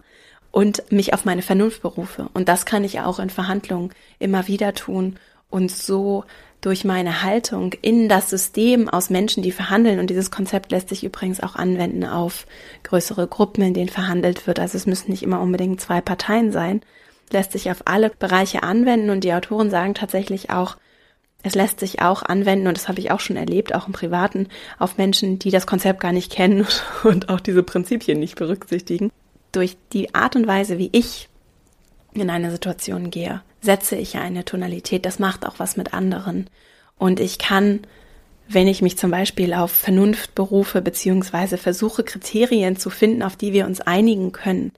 und 0.52 0.90
mich 0.90 1.12
auf 1.12 1.26
meine 1.26 1.42
Vernunft 1.42 1.82
berufe. 1.82 2.30
Und 2.32 2.48
das 2.48 2.64
kann 2.64 2.84
ich 2.84 3.00
auch 3.00 3.18
in 3.18 3.28
Verhandlungen 3.28 3.92
immer 4.18 4.48
wieder 4.48 4.72
tun 4.72 5.18
und 5.50 5.70
so 5.70 6.24
durch 6.60 6.84
meine 6.84 7.22
Haltung 7.22 7.72
in 7.80 8.08
das 8.08 8.28
System 8.28 8.88
aus 8.88 9.10
Menschen, 9.10 9.42
die 9.42 9.52
verhandeln. 9.52 9.98
Und 9.98 10.10
dieses 10.10 10.30
Konzept 10.30 10.72
lässt 10.72 10.88
sich 10.90 11.04
übrigens 11.04 11.40
auch 11.40 11.56
anwenden 11.56 12.04
auf 12.04 12.46
größere 12.82 13.26
Gruppen, 13.26 13.62
in 13.62 13.74
denen 13.74 13.88
verhandelt 13.88 14.46
wird. 14.46 14.58
Also 14.58 14.76
es 14.76 14.86
müssen 14.86 15.10
nicht 15.10 15.22
immer 15.22 15.40
unbedingt 15.40 15.80
zwei 15.80 16.00
Parteien 16.00 16.52
sein. 16.52 16.82
Lässt 17.30 17.52
sich 17.52 17.70
auf 17.70 17.82
alle 17.86 18.10
Bereiche 18.10 18.62
anwenden. 18.62 19.10
Und 19.10 19.24
die 19.24 19.32
Autoren 19.32 19.70
sagen 19.70 19.94
tatsächlich 19.94 20.50
auch, 20.50 20.76
es 21.42 21.54
lässt 21.54 21.80
sich 21.80 22.02
auch 22.02 22.22
anwenden, 22.22 22.66
und 22.66 22.76
das 22.76 22.88
habe 22.88 23.00
ich 23.00 23.10
auch 23.10 23.20
schon 23.20 23.36
erlebt, 23.36 23.74
auch 23.74 23.86
im 23.86 23.94
Privaten, 23.94 24.48
auf 24.78 24.98
Menschen, 24.98 25.38
die 25.38 25.50
das 25.50 25.66
Konzept 25.66 26.00
gar 26.00 26.12
nicht 26.12 26.30
kennen 26.30 26.66
und 27.02 27.30
auch 27.30 27.40
diese 27.40 27.62
Prinzipien 27.62 28.18
nicht 28.18 28.36
berücksichtigen. 28.36 29.10
Durch 29.52 29.76
die 29.92 30.14
Art 30.14 30.36
und 30.36 30.46
Weise, 30.46 30.78
wie 30.78 30.90
ich 30.92 31.28
in 32.12 32.28
eine 32.28 32.50
Situation 32.50 33.10
gehe, 33.10 33.40
setze 33.60 33.96
ich 33.96 34.16
eine 34.16 34.44
Tonalität. 34.44 35.04
Das 35.04 35.18
macht 35.18 35.46
auch 35.46 35.58
was 35.58 35.76
mit 35.76 35.94
anderen. 35.94 36.48
Und 36.98 37.20
ich 37.20 37.38
kann, 37.38 37.80
wenn 38.48 38.68
ich 38.68 38.82
mich 38.82 38.98
zum 38.98 39.10
Beispiel 39.10 39.54
auf 39.54 39.70
Vernunft 39.70 40.34
berufe, 40.34 40.82
beziehungsweise 40.82 41.58
versuche, 41.58 42.04
Kriterien 42.04 42.76
zu 42.76 42.90
finden, 42.90 43.22
auf 43.22 43.36
die 43.36 43.52
wir 43.52 43.66
uns 43.66 43.80
einigen 43.80 44.32
können, 44.32 44.72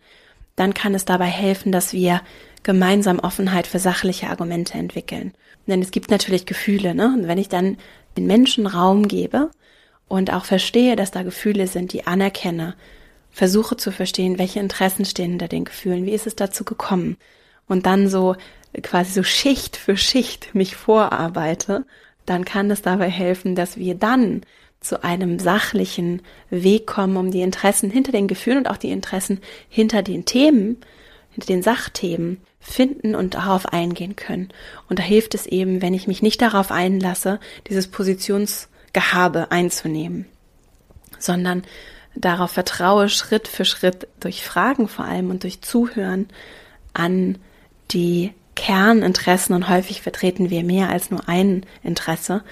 dann 0.57 0.75
kann 0.75 0.95
es 0.95 1.05
dabei 1.05 1.27
helfen, 1.27 1.73
dass 1.73 1.93
wir 1.93 2.21
gemeinsam 2.63 3.19
Offenheit 3.19 3.67
für 3.67 3.79
sachliche 3.79 4.29
Argumente 4.29 4.79
entwickeln. 4.79 5.33
Denn 5.67 5.83
es 5.83 5.91
gibt 5.91 6.11
natürlich 6.11 6.47
Gefühle, 6.47 6.95
ne? 6.95 7.07
Und 7.07 7.29
wenn 7.29 7.39
ich 7.39 7.49
dann 7.49 7.79
den 8.17 8.27
Menschen 8.27 8.67
Raum 8.67 9.09
gebe 9.09 9.51
und 10.09 10.33
auch 10.33 10.45
verstehe, 10.45 10.97
dass 10.97 11.11
da 11.11 11.23
Gefühle 11.23 11.67
sind, 11.67 11.93
die 11.93 12.07
anerkenne, 12.07 12.75
versuche 13.31 13.77
zu 13.77 13.91
verstehen, 13.91 14.39
welche 14.39 14.61
Interessen 14.61 15.05
stehen 15.05 15.31
hinter 15.31 15.49
den 15.49 15.65
Gefühlen, 15.65 16.05
wie 16.05 16.13
ist 16.13 16.27
es 16.27 16.37
dazu 16.37 16.65
gekommen 16.65 17.17
und 17.67 17.87
dann 17.87 18.09
so 18.09 18.37
quasi 18.81 19.13
so 19.13 19.23
Schicht 19.23 19.77
für 19.77 19.97
Schicht 19.97 20.55
mich 20.55 20.77
vorarbeite, 20.77 21.85
dann 22.25 22.45
kann 22.45 22.71
es 22.71 22.83
dabei 22.83 23.09
helfen, 23.11 23.55
dass 23.55 23.77
wir 23.77 23.95
dann 23.95 24.43
zu 24.81 25.05
einem 25.05 25.39
sachlichen 25.39 26.23
Weg 26.51 26.87
kommen, 26.87 27.17
um 27.17 27.31
die 27.31 27.43
Interessen 27.43 27.91
hinter 27.91 28.13
den 28.13 28.29
Gefühlen 28.29 28.59
und 28.59 28.69
auch 28.69 28.77
die 28.77 28.91
Interessen 28.91 29.41
hinter 29.69 30.03
den 30.03 30.25
Themen, 30.25 30.79
hinter 31.31 31.47
den 31.47 31.63
Sachthemen 31.63 32.39
finden 32.61 33.15
und 33.15 33.35
darauf 33.35 33.67
eingehen 33.67 34.17
können. 34.17 34.49
Und 34.89 34.99
da 34.99 35.03
hilft 35.03 35.35
es 35.35 35.47
eben, 35.47 35.83
wenn 35.83 35.95
ich 35.95 36.07
mich 36.07 36.23
nicht 36.23 36.41
darauf 36.43 36.71
einlasse, 36.71 37.41
dieses 37.69 37.89
Positionsgehabe 37.89 39.51
einzunehmen, 39.51 40.27
sondern 41.19 41.63
darauf 42.15 42.53
vertraue, 42.53 43.09
Schritt 43.09 43.49
für 43.49 43.65
Schritt 43.65 44.09
durch 44.21 44.45
Fragen 44.45 44.89
vor 44.89 45.05
allem 45.05 45.31
und 45.31 45.45
durch 45.45 45.63
Zuhören 45.63 46.29
an 46.93 47.39
die 47.91 48.33
Kerninteressen 48.55 49.55
und 49.55 49.69
häufig 49.69 50.03
vertreten 50.03 50.51
wir 50.51 50.65
mehr 50.65 50.91
als 50.91 51.11
nur 51.11 51.29
ein 51.29 51.65
Interesse, 51.83 52.43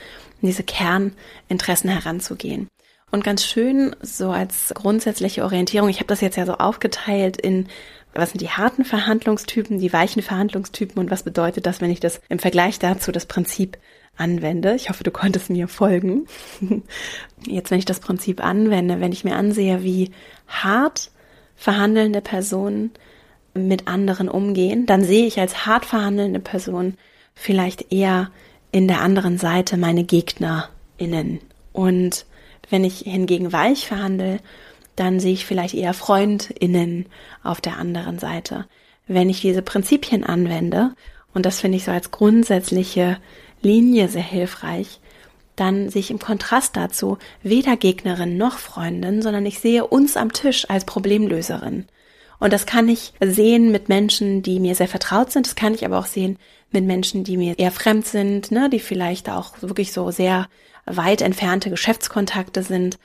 diese 0.42 0.62
Kerninteressen 0.62 1.90
heranzugehen. 1.90 2.68
Und 3.10 3.24
ganz 3.24 3.44
schön 3.44 3.94
so 4.00 4.30
als 4.30 4.72
grundsätzliche 4.74 5.44
Orientierung, 5.44 5.88
ich 5.88 5.98
habe 5.98 6.06
das 6.06 6.20
jetzt 6.20 6.36
ja 6.36 6.46
so 6.46 6.54
aufgeteilt 6.54 7.36
in 7.36 7.66
was 8.12 8.30
sind 8.30 8.40
die 8.40 8.50
harten 8.50 8.84
Verhandlungstypen, 8.84 9.78
die 9.78 9.92
weichen 9.92 10.22
Verhandlungstypen 10.22 10.98
und 10.98 11.10
was 11.10 11.22
bedeutet 11.22 11.66
das, 11.66 11.80
wenn 11.80 11.90
ich 11.90 12.00
das 12.00 12.20
im 12.28 12.38
Vergleich 12.38 12.78
dazu 12.78 13.12
das 13.12 13.26
Prinzip 13.26 13.78
anwende. 14.16 14.74
Ich 14.74 14.88
hoffe, 14.88 15.04
du 15.04 15.10
konntest 15.10 15.50
mir 15.50 15.68
folgen. 15.68 16.26
Jetzt, 17.46 17.70
wenn 17.70 17.78
ich 17.78 17.84
das 17.84 18.00
Prinzip 18.00 18.44
anwende, 18.44 19.00
wenn 19.00 19.12
ich 19.12 19.24
mir 19.24 19.36
ansehe, 19.36 19.82
wie 19.82 20.10
hart 20.48 21.10
verhandelnde 21.54 22.20
Personen 22.20 22.90
mit 23.68 23.88
anderen 23.88 24.29
umgehen, 24.29 24.87
dann 24.87 25.05
sehe 25.05 25.27
ich 25.27 25.38
als 25.38 25.66
hart 25.66 25.87
verhandelnde 25.87 26.40
Person 26.40 26.94
vielleicht 27.35 27.92
eher 27.92 28.31
in 28.73 28.88
der 28.88 29.01
anderen 29.01 29.38
Seite 29.38 29.77
meine 29.77 30.05
GegnerInnen. 30.05 31.40
Und 31.73 32.27
wenn 32.68 32.85
ich 32.85 32.99
hingegen 33.01 33.53
weich 33.53 33.87
verhandle, 33.87 34.38
dann 34.96 35.20
sehe 35.20 35.33
ich 35.33 35.46
vielleicht 35.46 35.75
eher 35.75 35.94
FreundInnen 35.94 37.07
auf 37.42 37.61
der 37.61 37.79
anderen 37.79 38.18
Seite. 38.18 38.66
Wenn 39.07 39.31
ich 39.31 39.40
diese 39.40 39.62
Prinzipien 39.62 40.25
anwende, 40.25 40.94
und 41.33 41.46
das 41.46 41.61
finde 41.61 41.79
ich 41.79 41.85
so 41.85 41.90
als 41.90 42.11
grundsätzliche 42.11 43.18
Linie 43.62 44.09
sehr 44.09 44.23
hilfreich, 44.23 45.01
dann 45.57 45.90
sehe 45.90 46.01
ich 46.01 46.11
im 46.11 46.18
Kontrast 46.18 46.77
dazu 46.77 47.18
weder 47.42 47.77
Gegnerin 47.77 48.37
noch 48.37 48.59
Freundin, 48.59 49.20
sondern 49.20 49.44
ich 49.46 49.59
sehe 49.59 49.87
uns 49.87 50.16
am 50.16 50.33
Tisch 50.33 50.68
als 50.70 50.85
Problemlöserin. 50.85 51.87
Und 52.40 52.53
das 52.53 52.66
kann 52.66 52.88
ich 52.88 53.12
sehen 53.20 53.70
mit 53.70 53.88
Menschen, 53.88 54.42
die 54.42 54.59
mir 54.59 54.74
sehr 54.74 54.88
vertraut 54.88 55.31
sind. 55.31 55.46
Das 55.46 55.55
kann 55.55 55.74
ich 55.74 55.85
aber 55.85 55.98
auch 55.98 56.07
sehen 56.07 56.38
mit 56.72 56.85
Menschen, 56.85 57.22
die 57.22 57.37
mir 57.37 57.59
eher 57.59 57.70
fremd 57.70 58.07
sind, 58.07 58.50
ne, 58.50 58.70
die 58.70 58.81
vielleicht 58.81 59.29
auch 59.29 59.61
wirklich 59.61 59.92
so 59.92 60.11
sehr 60.11 60.48
weit 60.87 61.20
entfernte 61.20 61.70
Geschäftskontakte 61.70 62.62
sind. 62.62 62.98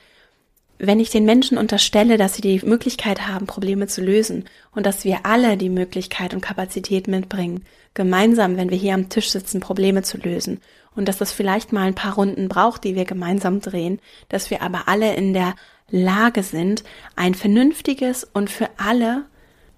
Wenn 0.78 1.00
ich 1.00 1.10
den 1.10 1.24
Menschen 1.24 1.58
unterstelle, 1.58 2.16
dass 2.16 2.34
sie 2.34 2.42
die 2.42 2.60
Möglichkeit 2.64 3.26
haben, 3.28 3.46
Probleme 3.46 3.86
zu 3.86 4.02
lösen 4.02 4.44
und 4.74 4.84
dass 4.84 5.04
wir 5.04 5.24
alle 5.24 5.56
die 5.56 5.70
Möglichkeit 5.70 6.34
und 6.34 6.42
Kapazität 6.42 7.06
mitbringen, 7.06 7.64
gemeinsam, 7.94 8.56
wenn 8.56 8.70
wir 8.70 8.76
hier 8.76 8.94
am 8.94 9.08
Tisch 9.08 9.30
sitzen, 9.30 9.60
Probleme 9.60 10.02
zu 10.02 10.18
lösen 10.18 10.60
und 10.94 11.08
dass 11.08 11.18
das 11.18 11.32
vielleicht 11.32 11.72
mal 11.72 11.86
ein 11.86 11.94
paar 11.94 12.14
Runden 12.14 12.48
braucht, 12.48 12.84
die 12.84 12.94
wir 12.94 13.04
gemeinsam 13.04 13.60
drehen, 13.60 14.00
dass 14.28 14.50
wir 14.50 14.62
aber 14.62 14.88
alle 14.88 15.14
in 15.14 15.32
der 15.32 15.54
Lage 15.90 16.42
sind, 16.42 16.84
ein 17.14 17.34
vernünftiges 17.34 18.24
und 18.24 18.50
für 18.50 18.68
alle 18.76 19.24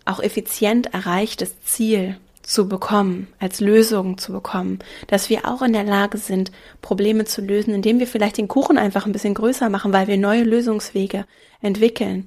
auch 0.04 0.20
effizient 0.20 0.94
erreichtes 0.94 1.60
Ziel 1.62 2.16
zu 2.42 2.66
bekommen, 2.66 3.28
als 3.38 3.60
Lösung 3.60 4.16
zu 4.16 4.32
bekommen, 4.32 4.78
dass 5.06 5.28
wir 5.28 5.46
auch 5.46 5.60
in 5.60 5.74
der 5.74 5.84
Lage 5.84 6.16
sind, 6.16 6.50
Probleme 6.80 7.26
zu 7.26 7.42
lösen, 7.42 7.74
indem 7.74 7.98
wir 7.98 8.06
vielleicht 8.06 8.38
den 8.38 8.48
Kuchen 8.48 8.78
einfach 8.78 9.04
ein 9.04 9.12
bisschen 9.12 9.34
größer 9.34 9.68
machen, 9.68 9.92
weil 9.92 10.06
wir 10.06 10.16
neue 10.16 10.44
Lösungswege 10.44 11.26
entwickeln, 11.60 12.24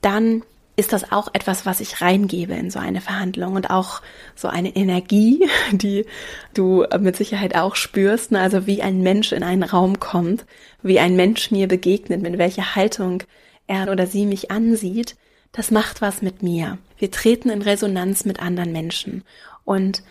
dann 0.00 0.42
ist 0.76 0.92
das 0.92 1.12
auch 1.12 1.28
etwas, 1.34 1.66
was 1.66 1.80
ich 1.80 2.00
reingebe 2.00 2.54
in 2.54 2.70
so 2.70 2.78
eine 2.78 3.00
Verhandlung 3.00 3.54
und 3.54 3.70
auch 3.70 4.00
so 4.34 4.48
eine 4.48 4.74
Energie, 4.74 5.46
die 5.72 6.06
du 6.54 6.84
mit 6.98 7.16
Sicherheit 7.16 7.56
auch 7.56 7.76
spürst, 7.76 8.32
ne? 8.32 8.40
also 8.40 8.66
wie 8.66 8.82
ein 8.82 9.02
Mensch 9.02 9.32
in 9.32 9.42
einen 9.42 9.64
Raum 9.64 10.00
kommt, 10.00 10.46
wie 10.82 10.98
ein 10.98 11.14
Mensch 11.16 11.50
mir 11.50 11.68
begegnet, 11.68 12.22
mit 12.22 12.38
welcher 12.38 12.74
Haltung 12.74 13.22
er 13.66 13.90
oder 13.90 14.06
sie 14.06 14.26
mich 14.26 14.50
ansieht, 14.50 15.16
das 15.52 15.70
macht 15.70 16.00
was 16.00 16.22
mit 16.22 16.42
mir. 16.42 16.78
Wir 16.96 17.10
treten 17.10 17.50
in 17.50 17.62
Resonanz 17.62 18.24
mit 18.24 18.40
anderen 18.40 18.72
Menschen 18.72 19.24
und 19.64 20.02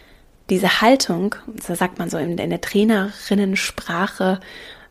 diese 0.49 0.81
Haltung, 0.81 1.35
so 1.65 1.73
sagt 1.75 1.97
man 1.97 2.09
so 2.09 2.17
in, 2.17 2.37
in 2.37 2.49
der 2.49 2.61
Trainerinnensprache, 2.61 4.39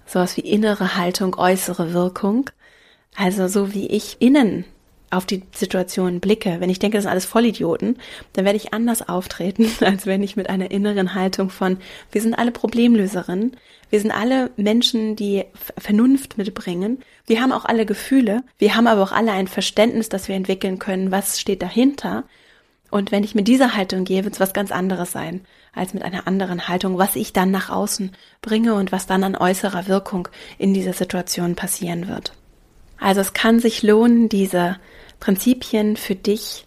sowas 0.06 0.36
wie 0.36 0.40
innere 0.40 0.96
Haltung, 0.96 1.36
äußere 1.36 1.92
Wirkung. 1.92 2.50
Also 3.14 3.46
so 3.46 3.74
wie 3.74 3.86
ich 3.88 4.16
innen 4.20 4.64
auf 5.10 5.26
die 5.26 5.42
Situation 5.52 6.20
blicke, 6.20 6.56
wenn 6.60 6.70
ich 6.70 6.78
denke, 6.78 6.96
das 6.96 7.02
sind 7.02 7.10
alles 7.10 7.24
Vollidioten, 7.24 7.98
dann 8.32 8.44
werde 8.44 8.56
ich 8.56 8.72
anders 8.72 9.08
auftreten, 9.08 9.68
als 9.80 10.06
wenn 10.06 10.22
ich 10.22 10.36
mit 10.36 10.48
einer 10.48 10.70
inneren 10.70 11.14
Haltung 11.14 11.50
von, 11.50 11.78
wir 12.12 12.22
sind 12.22 12.34
alle 12.34 12.52
Problemlöserinnen, 12.52 13.56
wir 13.90 14.00
sind 14.00 14.12
alle 14.12 14.50
Menschen, 14.56 15.16
die 15.16 15.44
Vernunft 15.76 16.38
mitbringen, 16.38 17.00
wir 17.26 17.42
haben 17.42 17.50
auch 17.50 17.64
alle 17.64 17.86
Gefühle, 17.86 18.42
wir 18.58 18.76
haben 18.76 18.86
aber 18.86 19.02
auch 19.02 19.12
alle 19.12 19.32
ein 19.32 19.48
Verständnis, 19.48 20.08
das 20.08 20.28
wir 20.28 20.36
entwickeln 20.36 20.78
können, 20.78 21.10
was 21.10 21.40
steht 21.40 21.60
dahinter. 21.60 22.24
Und 22.90 23.12
wenn 23.12 23.24
ich 23.24 23.34
mit 23.34 23.48
dieser 23.48 23.76
Haltung 23.76 24.04
gehe, 24.04 24.24
wird 24.24 24.34
es 24.34 24.40
was 24.40 24.52
ganz 24.52 24.70
anderes 24.70 25.12
sein, 25.12 25.42
als 25.72 25.94
mit 25.94 26.04
einer 26.04 26.28
anderen 26.28 26.68
Haltung, 26.68 26.98
was 26.98 27.16
ich 27.16 27.32
dann 27.32 27.50
nach 27.50 27.70
außen 27.70 28.12
bringe 28.42 28.74
und 28.74 28.92
was 28.92 29.06
dann 29.06 29.24
an 29.24 29.36
äußerer 29.36 29.88
Wirkung 29.88 30.28
in 30.58 30.72
dieser 30.72 30.92
Situation 30.92 31.56
passieren 31.56 32.08
wird. 32.08 32.32
Also 32.98 33.20
es 33.20 33.32
kann 33.32 33.60
sich 33.60 33.82
lohnen, 33.82 34.28
diese 34.28 34.76
Prinzipien 35.20 35.96
für 35.96 36.14
dich 36.14 36.66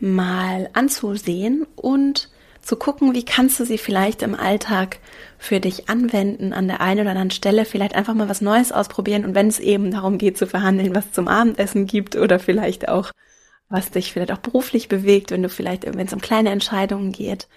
mal 0.00 0.68
anzusehen 0.72 1.66
und 1.76 2.28
zu 2.62 2.76
gucken, 2.76 3.14
wie 3.14 3.24
kannst 3.24 3.58
du 3.60 3.64
sie 3.64 3.78
vielleicht 3.78 4.22
im 4.22 4.34
Alltag 4.34 4.98
für 5.38 5.60
dich 5.60 5.88
anwenden, 5.88 6.52
an 6.52 6.68
der 6.68 6.80
einen 6.80 7.00
oder 7.00 7.10
anderen 7.10 7.30
Stelle 7.30 7.64
vielleicht 7.64 7.94
einfach 7.94 8.14
mal 8.14 8.28
was 8.28 8.40
Neues 8.40 8.72
ausprobieren 8.72 9.24
und 9.24 9.34
wenn 9.34 9.48
es 9.48 9.58
eben 9.58 9.90
darum 9.90 10.18
geht 10.18 10.38
zu 10.38 10.46
verhandeln, 10.46 10.94
was 10.94 11.12
zum 11.12 11.28
Abendessen 11.28 11.86
gibt 11.86 12.16
oder 12.16 12.38
vielleicht 12.38 12.88
auch, 12.88 13.10
was 13.68 13.90
dich 13.90 14.12
vielleicht 14.12 14.32
auch 14.32 14.38
beruflich 14.38 14.88
bewegt, 14.88 15.32
wenn 15.32 15.42
du 15.42 15.48
vielleicht, 15.48 15.86
wenn 15.86 16.06
es 16.06 16.12
um 16.12 16.20
kleine 16.20 16.50
Entscheidungen 16.50 17.10
geht, 17.10 17.48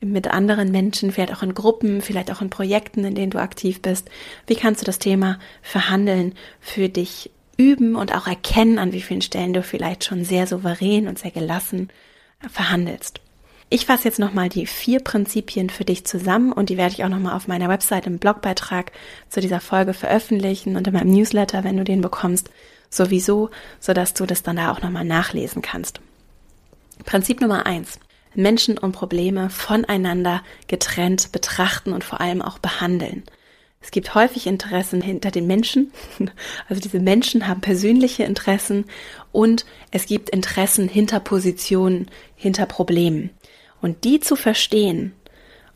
mit 0.00 0.28
anderen 0.28 0.70
Menschen, 0.70 1.12
vielleicht 1.12 1.32
auch 1.32 1.42
in 1.42 1.54
Gruppen, 1.54 2.02
vielleicht 2.02 2.30
auch 2.30 2.40
in 2.42 2.50
Projekten, 2.50 3.04
in 3.04 3.14
denen 3.14 3.30
du 3.30 3.38
aktiv 3.38 3.80
bist, 3.80 4.10
wie 4.46 4.56
kannst 4.56 4.82
du 4.82 4.86
das 4.86 4.98
Thema 4.98 5.38
Verhandeln 5.62 6.34
für 6.60 6.88
dich 6.88 7.30
üben 7.56 7.96
und 7.96 8.14
auch 8.14 8.26
erkennen, 8.26 8.78
an 8.78 8.92
wie 8.92 9.00
vielen 9.00 9.22
Stellen 9.22 9.52
du 9.52 9.62
vielleicht 9.62 10.04
schon 10.04 10.24
sehr 10.24 10.46
souverän 10.46 11.08
und 11.08 11.18
sehr 11.18 11.30
gelassen 11.30 11.88
verhandelst. 12.50 13.20
Ich 13.70 13.86
fasse 13.86 14.04
jetzt 14.04 14.18
nochmal 14.18 14.48
die 14.48 14.66
vier 14.66 15.00
Prinzipien 15.00 15.70
für 15.70 15.84
dich 15.84 16.04
zusammen 16.06 16.52
und 16.52 16.68
die 16.68 16.76
werde 16.76 16.94
ich 16.94 17.04
auch 17.04 17.08
nochmal 17.08 17.34
auf 17.34 17.48
meiner 17.48 17.68
Website 17.68 18.06
im 18.06 18.18
Blogbeitrag 18.18 18.92
zu 19.28 19.40
dieser 19.40 19.60
Folge 19.60 19.94
veröffentlichen 19.94 20.76
und 20.76 20.86
in 20.86 20.92
meinem 20.92 21.10
Newsletter, 21.10 21.64
wenn 21.64 21.76
du 21.76 21.84
den 21.84 22.00
bekommst, 22.00 22.50
sowieso, 22.90 23.50
sodass 23.80 24.14
du 24.14 24.26
das 24.26 24.42
dann 24.42 24.56
da 24.56 24.70
auch 24.70 24.82
nochmal 24.82 25.04
nachlesen 25.04 25.62
kannst. 25.62 26.00
Prinzip 27.04 27.40
Nummer 27.40 27.66
eins. 27.66 27.98
Menschen 28.36 28.78
und 28.78 28.92
Probleme 28.92 29.48
voneinander 29.48 30.42
getrennt 30.66 31.32
betrachten 31.32 31.92
und 31.92 32.04
vor 32.04 32.20
allem 32.20 32.42
auch 32.42 32.58
behandeln. 32.58 33.22
Es 33.84 33.90
gibt 33.90 34.14
häufig 34.14 34.46
Interessen 34.46 35.02
hinter 35.02 35.30
den 35.30 35.46
Menschen. 35.46 35.92
Also 36.68 36.80
diese 36.80 37.00
Menschen 37.00 37.46
haben 37.46 37.60
persönliche 37.60 38.24
Interessen 38.24 38.86
und 39.30 39.66
es 39.90 40.06
gibt 40.06 40.30
Interessen 40.30 40.88
hinter 40.88 41.20
Positionen, 41.20 42.10
hinter 42.34 42.64
Problemen. 42.64 43.30
Und 43.82 44.04
die 44.04 44.20
zu 44.20 44.36
verstehen 44.36 45.12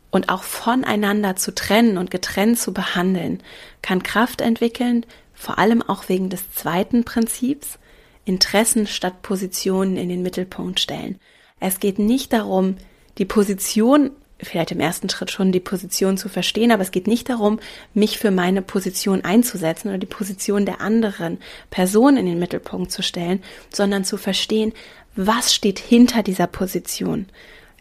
und 0.09 0.29
auch 0.29 0.41
voneinander 0.41 1.35
zu 1.35 1.53
trennen 1.53 1.99
und 1.99 2.09
getrennt 2.09 2.57
zu 2.57 2.73
behandeln, 2.73 3.43
kann 3.83 4.01
Kraft 4.01 4.41
entwickeln, 4.41 5.05
vor 5.35 5.59
allem 5.59 5.83
auch 5.83 6.09
wegen 6.09 6.31
des 6.31 6.51
zweiten 6.51 7.03
Prinzips, 7.03 7.77
Interessen 8.25 8.87
statt 8.87 9.21
Positionen 9.21 9.97
in 9.97 10.09
den 10.09 10.23
Mittelpunkt 10.23 10.79
stellen. 10.79 11.19
Es 11.59 11.79
geht 11.79 11.99
nicht 11.99 12.33
darum, 12.33 12.77
die 13.19 13.25
Position 13.25 14.11
vielleicht 14.41 14.71
im 14.71 14.79
ersten 14.79 15.09
Schritt 15.09 15.31
schon 15.31 15.51
die 15.51 15.59
Position 15.59 16.17
zu 16.17 16.29
verstehen, 16.29 16.71
aber 16.71 16.81
es 16.81 16.91
geht 16.91 17.07
nicht 17.07 17.29
darum, 17.29 17.59
mich 17.93 18.17
für 18.17 18.31
meine 18.31 18.61
Position 18.61 19.23
einzusetzen 19.23 19.89
oder 19.89 19.97
die 19.97 20.05
Position 20.05 20.65
der 20.65 20.81
anderen 20.81 21.39
Person 21.69 22.17
in 22.17 22.25
den 22.25 22.39
Mittelpunkt 22.39 22.91
zu 22.91 23.03
stellen, 23.03 23.41
sondern 23.71 24.05
zu 24.05 24.17
verstehen, 24.17 24.73
was 25.15 25.53
steht 25.53 25.79
hinter 25.79 26.23
dieser 26.23 26.47
Position. 26.47 27.27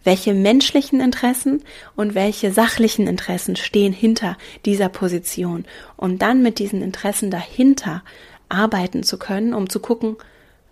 Welche 0.05 0.33
menschlichen 0.33 1.01
Interessen 1.01 1.63
und 1.97 2.15
welche 2.15 2.53
sachlichen 2.53 3.07
Interessen 3.07 3.57
stehen 3.57 3.93
hinter 3.93 4.37
dieser 4.65 4.89
Position, 4.89 5.65
um 5.97 6.19
dann 6.19 6.43
mit 6.43 6.59
diesen 6.59 6.83
Interessen 6.83 7.31
dahinter 7.31 8.03
arbeiten 8.49 9.03
zu 9.03 9.19
können, 9.19 9.55
um 9.55 9.69
zu 9.69 9.81
gucken, 9.81 10.17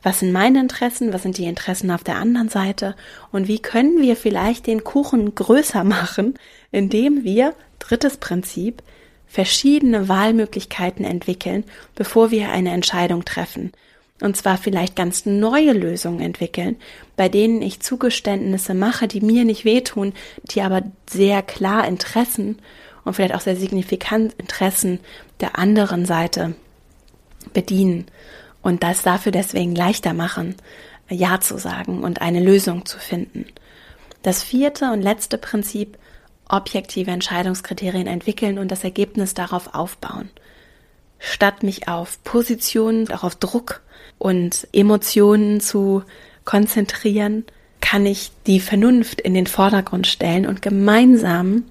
was 0.07 0.21
sind 0.21 0.31
meine 0.31 0.61
Interessen, 0.61 1.13
was 1.13 1.25
sind 1.25 1.37
die 1.37 1.47
Interessen 1.47 1.91
auf 1.91 2.05
der 2.05 2.15
anderen 2.15 2.49
Seite? 2.49 2.95
Und 3.33 3.49
wie 3.49 3.59
können 3.59 4.01
wir 4.01 4.15
vielleicht 4.15 4.69
den 4.69 4.85
Kuchen 4.85 5.35
größer 5.35 5.83
machen, 5.83 6.35
indem 6.71 7.25
wir, 7.25 7.55
drittes 7.81 8.19
Prinzip, 8.19 8.85
verschiedene 9.27 10.09
Wahlmöglichkeiten 10.09 11.05
entwickeln, 11.05 11.65
bevor 11.97 12.31
wir 12.31 12.51
eine 12.51 12.71
Entscheidung 12.71 13.25
treffen. 13.25 13.73
Und 14.21 14.37
zwar 14.37 14.59
vielleicht 14.59 14.95
ganz 14.95 15.27
neue 15.27 15.73
Lösungen 15.73 16.21
entwickeln, 16.21 16.77
bei 17.17 17.29
denen 17.29 17.61
ich 17.61 17.81
Zugeständnisse 17.81 18.75
mache, 18.75 19.09
die 19.09 19.21
mir 19.21 19.45
nicht 19.45 19.65
wehtun, 19.65 20.13
die 20.45 20.63
aber 20.63 20.83
sehr 21.11 21.43
klar 21.43 21.85
Interessen 21.85 22.61
und 23.05 23.15
vielleicht 23.15 23.35
auch 23.35 23.41
sehr 23.41 23.57
signifikant 23.57 24.35
Interessen 24.35 25.01
der 25.41 25.59
anderen 25.59 26.07
Seite 26.07 26.55
bedienen 27.53 28.07
und 28.67 28.83
das 28.83 29.03
dafür 29.03 29.31
deswegen 29.31 29.77
leichter 29.77 30.13
machen, 30.13 30.57
Ja 31.09 31.41
zu 31.41 31.57
sagen 31.57 32.03
und 32.03 32.21
eine 32.21 32.41
Lösung 32.41 32.85
zu 32.85 32.99
finden. 32.99 33.47
Das 34.23 34.43
vierte 34.43 34.91
und 34.91 35.03
letzte 35.03 35.39
Prinzip, 35.39 35.97
objektive 36.49 37.13
Entscheidungskriterien 37.13 38.09
entwickeln 38.09 38.59
und 38.59 38.73
das 38.73 38.83
Ergebnis 38.83 39.35
darauf 39.35 39.73
aufbauen. 39.73 40.31
Statt 41.21 41.63
mich 41.63 41.87
auf 41.87 42.23
Positionen, 42.25 43.09
auch 43.13 43.23
auf 43.23 43.37
Druck 43.37 43.83
und 44.19 44.67
Emotionen 44.73 45.61
zu 45.61 46.03
konzentrieren, 46.45 47.45
kann 47.81 48.05
ich 48.05 48.33
die 48.49 48.59
Vernunft 48.59 49.21
in 49.21 49.35
den 49.35 49.47
Vordergrund 49.47 50.09
stellen 50.09 50.45
und 50.45 50.61
gemeinsam 50.61 51.63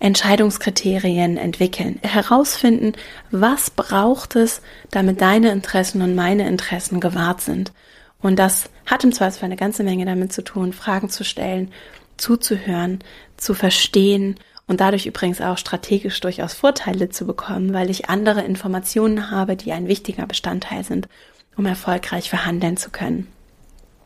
Entscheidungskriterien 0.00 1.36
entwickeln, 1.36 1.98
herausfinden, 2.02 2.92
was 3.30 3.70
braucht 3.70 4.36
es, 4.36 4.62
damit 4.90 5.20
deine 5.20 5.50
Interessen 5.50 6.02
und 6.02 6.14
meine 6.14 6.46
Interessen 6.46 7.00
gewahrt 7.00 7.40
sind. 7.40 7.72
Und 8.20 8.38
das 8.38 8.70
hat 8.86 9.04
im 9.04 9.12
Zweifelsfall 9.12 9.46
eine 9.46 9.56
ganze 9.56 9.82
Menge 9.82 10.04
damit 10.04 10.32
zu 10.32 10.42
tun, 10.42 10.72
Fragen 10.72 11.08
zu 11.08 11.24
stellen, 11.24 11.72
zuzuhören, 12.16 13.00
zu 13.36 13.54
verstehen 13.54 14.36
und 14.66 14.80
dadurch 14.80 15.06
übrigens 15.06 15.40
auch 15.40 15.58
strategisch 15.58 16.20
durchaus 16.20 16.52
Vorteile 16.52 17.08
zu 17.08 17.26
bekommen, 17.26 17.72
weil 17.72 17.90
ich 17.90 18.08
andere 18.08 18.42
Informationen 18.42 19.30
habe, 19.30 19.56
die 19.56 19.72
ein 19.72 19.88
wichtiger 19.88 20.26
Bestandteil 20.26 20.84
sind, 20.84 21.08
um 21.56 21.66
erfolgreich 21.66 22.28
verhandeln 22.28 22.76
zu 22.76 22.90
können. 22.90 23.28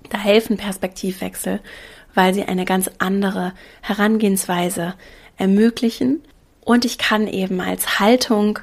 Da 0.08 0.18
helfen 0.18 0.56
Perspektivwechsel, 0.56 1.60
weil 2.14 2.34
sie 2.34 2.44
eine 2.44 2.64
ganz 2.64 2.90
andere 2.98 3.52
Herangehensweise 3.80 4.94
ermöglichen 5.36 6.22
und 6.64 6.84
ich 6.84 6.98
kann 6.98 7.26
eben 7.26 7.60
als 7.60 7.98
Haltung 7.98 8.58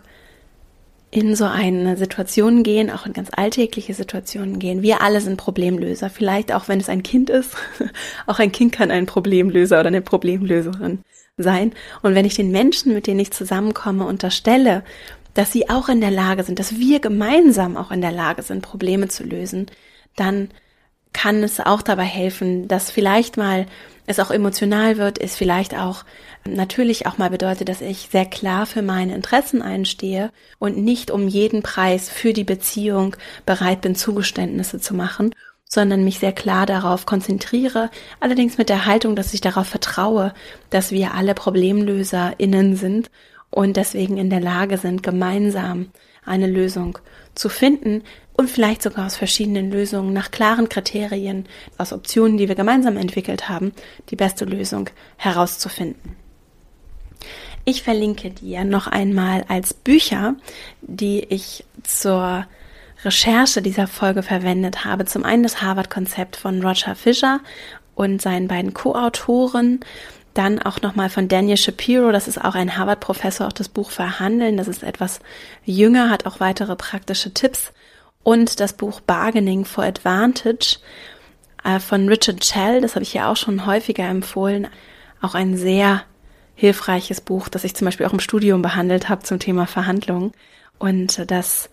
in 1.11 1.35
so 1.35 1.45
eine 1.45 1.97
Situation 1.97 2.61
gehen, 2.61 2.91
auch 2.91 3.05
in 3.05 3.13
ganz 3.13 3.29
alltägliche 3.35 3.93
Situationen 3.93 4.59
gehen. 4.59 4.83
Wir 4.83 5.01
alle 5.01 5.21
sind 5.21 5.37
Problemlöser. 5.37 6.09
Vielleicht 6.09 6.53
auch 6.53 6.67
wenn 6.67 6.79
es 6.79 6.87
ein 6.87 7.01
Kind 7.01 7.31
ist. 7.31 7.55
auch 8.27 8.37
ein 8.37 8.51
Kind 8.51 8.73
kann 8.73 8.91
ein 8.91 9.07
Problemlöser 9.07 9.79
oder 9.79 9.87
eine 9.87 10.01
Problemlöserin 10.01 10.99
sein. 11.37 11.73
Und 12.03 12.13
wenn 12.13 12.25
ich 12.25 12.35
den 12.35 12.51
Menschen, 12.51 12.93
mit 12.93 13.07
denen 13.07 13.19
ich 13.19 13.31
zusammenkomme, 13.31 14.05
unterstelle, 14.05 14.83
dass 15.33 15.51
sie 15.51 15.69
auch 15.69 15.89
in 15.89 16.01
der 16.01 16.11
Lage 16.11 16.43
sind, 16.43 16.59
dass 16.59 16.77
wir 16.77 16.99
gemeinsam 16.99 17.75
auch 17.75 17.91
in 17.91 18.01
der 18.01 18.11
Lage 18.11 18.43
sind, 18.43 18.61
Probleme 18.61 19.07
zu 19.07 19.23
lösen, 19.23 19.67
dann 20.15 20.49
kann 21.11 21.41
es 21.43 21.59
auch 21.59 21.81
dabei 21.81 22.03
helfen, 22.03 22.67
dass 22.67 22.91
vielleicht 22.91 23.35
mal 23.35 23.65
es 24.09 24.19
auch 24.19 24.31
emotional 24.31 24.97
wird, 24.97 25.21
es 25.21 25.35
vielleicht 25.35 25.75
auch 25.75 26.03
natürlich 26.43 27.05
auch 27.05 27.19
mal 27.19 27.29
bedeutet, 27.29 27.69
dass 27.69 27.79
ich 27.79 28.09
sehr 28.11 28.25
klar 28.25 28.65
für 28.65 28.81
meine 28.81 29.13
Interessen 29.13 29.61
einstehe 29.61 30.31
und 30.57 30.77
nicht 30.77 31.11
um 31.11 31.27
jeden 31.27 31.61
Preis 31.61 32.09
für 32.09 32.33
die 32.33 32.43
Beziehung 32.43 33.15
bereit 33.45 33.81
bin, 33.81 33.93
Zugeständnisse 33.93 34.79
zu 34.79 34.95
machen, 34.95 35.35
sondern 35.63 36.03
mich 36.03 36.17
sehr 36.17 36.31
klar 36.31 36.65
darauf 36.65 37.05
konzentriere, 37.05 37.91
allerdings 38.19 38.57
mit 38.57 38.69
der 38.69 38.87
Haltung, 38.87 39.15
dass 39.15 39.35
ich 39.35 39.41
darauf 39.41 39.67
vertraue, 39.67 40.33
dass 40.71 40.89
wir 40.89 41.13
alle 41.13 41.35
ProblemlöserInnen 41.35 42.75
sind 42.75 43.11
und 43.51 43.77
deswegen 43.77 44.17
in 44.17 44.31
der 44.31 44.41
Lage 44.41 44.79
sind, 44.79 45.03
gemeinsam 45.03 45.91
eine 46.29 46.47
Lösung 46.47 46.97
zu 47.35 47.49
finden 47.49 48.03
und 48.33 48.49
vielleicht 48.49 48.81
sogar 48.81 49.05
aus 49.05 49.17
verschiedenen 49.17 49.71
Lösungen 49.71 50.13
nach 50.13 50.31
klaren 50.31 50.69
Kriterien, 50.69 51.45
aus 51.77 51.91
Optionen, 51.91 52.37
die 52.37 52.47
wir 52.47 52.55
gemeinsam 52.55 52.95
entwickelt 52.95 53.49
haben, 53.49 53.73
die 54.09 54.15
beste 54.15 54.45
Lösung 54.45 54.89
herauszufinden. 55.17 56.15
Ich 57.65 57.83
verlinke 57.83 58.29
dir 58.29 58.63
noch 58.63 58.87
einmal 58.87 59.43
als 59.47 59.73
Bücher, 59.73 60.35
die 60.81 61.19
ich 61.25 61.65
zur 61.83 62.45
Recherche 63.03 63.61
dieser 63.61 63.87
Folge 63.87 64.23
verwendet 64.23 64.85
habe. 64.85 65.05
Zum 65.05 65.23
einen 65.23 65.43
das 65.43 65.61
Harvard-Konzept 65.61 66.35
von 66.35 66.61
Roger 66.65 66.95
Fisher 66.95 67.41
und 67.95 68.21
seinen 68.21 68.47
beiden 68.47 68.73
Co-Autoren. 68.73 69.81
Dann 70.39 70.61
auch 70.61 70.81
nochmal 70.81 71.09
von 71.09 71.27
Daniel 71.27 71.57
Shapiro, 71.57 72.13
das 72.13 72.29
ist 72.29 72.39
auch 72.39 72.55
ein 72.55 72.77
Harvard-Professor, 72.77 73.45
auch 73.45 73.51
das 73.51 73.67
Buch 73.67 73.91
Verhandeln. 73.91 74.55
Das 74.55 74.69
ist 74.69 74.83
etwas 74.83 75.19
jünger, 75.65 76.09
hat 76.09 76.25
auch 76.25 76.39
weitere 76.39 76.77
praktische 76.77 77.33
Tipps. 77.33 77.73
Und 78.23 78.61
das 78.61 78.71
Buch 78.71 79.01
Bargaining 79.01 79.65
for 79.65 79.83
Advantage 79.83 80.77
äh, 81.65 81.81
von 81.81 82.07
Richard 82.07 82.45
Schell, 82.45 82.79
das 82.79 82.95
habe 82.95 83.03
ich 83.03 83.13
ja 83.13 83.29
auch 83.29 83.35
schon 83.35 83.65
häufiger 83.65 84.05
empfohlen. 84.07 84.69
Auch 85.21 85.35
ein 85.35 85.57
sehr 85.57 86.03
hilfreiches 86.55 87.19
Buch, 87.19 87.49
das 87.49 87.65
ich 87.65 87.75
zum 87.75 87.83
Beispiel 87.83 88.05
auch 88.05 88.13
im 88.13 88.21
Studium 88.21 88.61
behandelt 88.61 89.09
habe 89.09 89.23
zum 89.23 89.39
Thema 89.39 89.67
Verhandlungen 89.67 90.31
und 90.77 91.29
das 91.29 91.69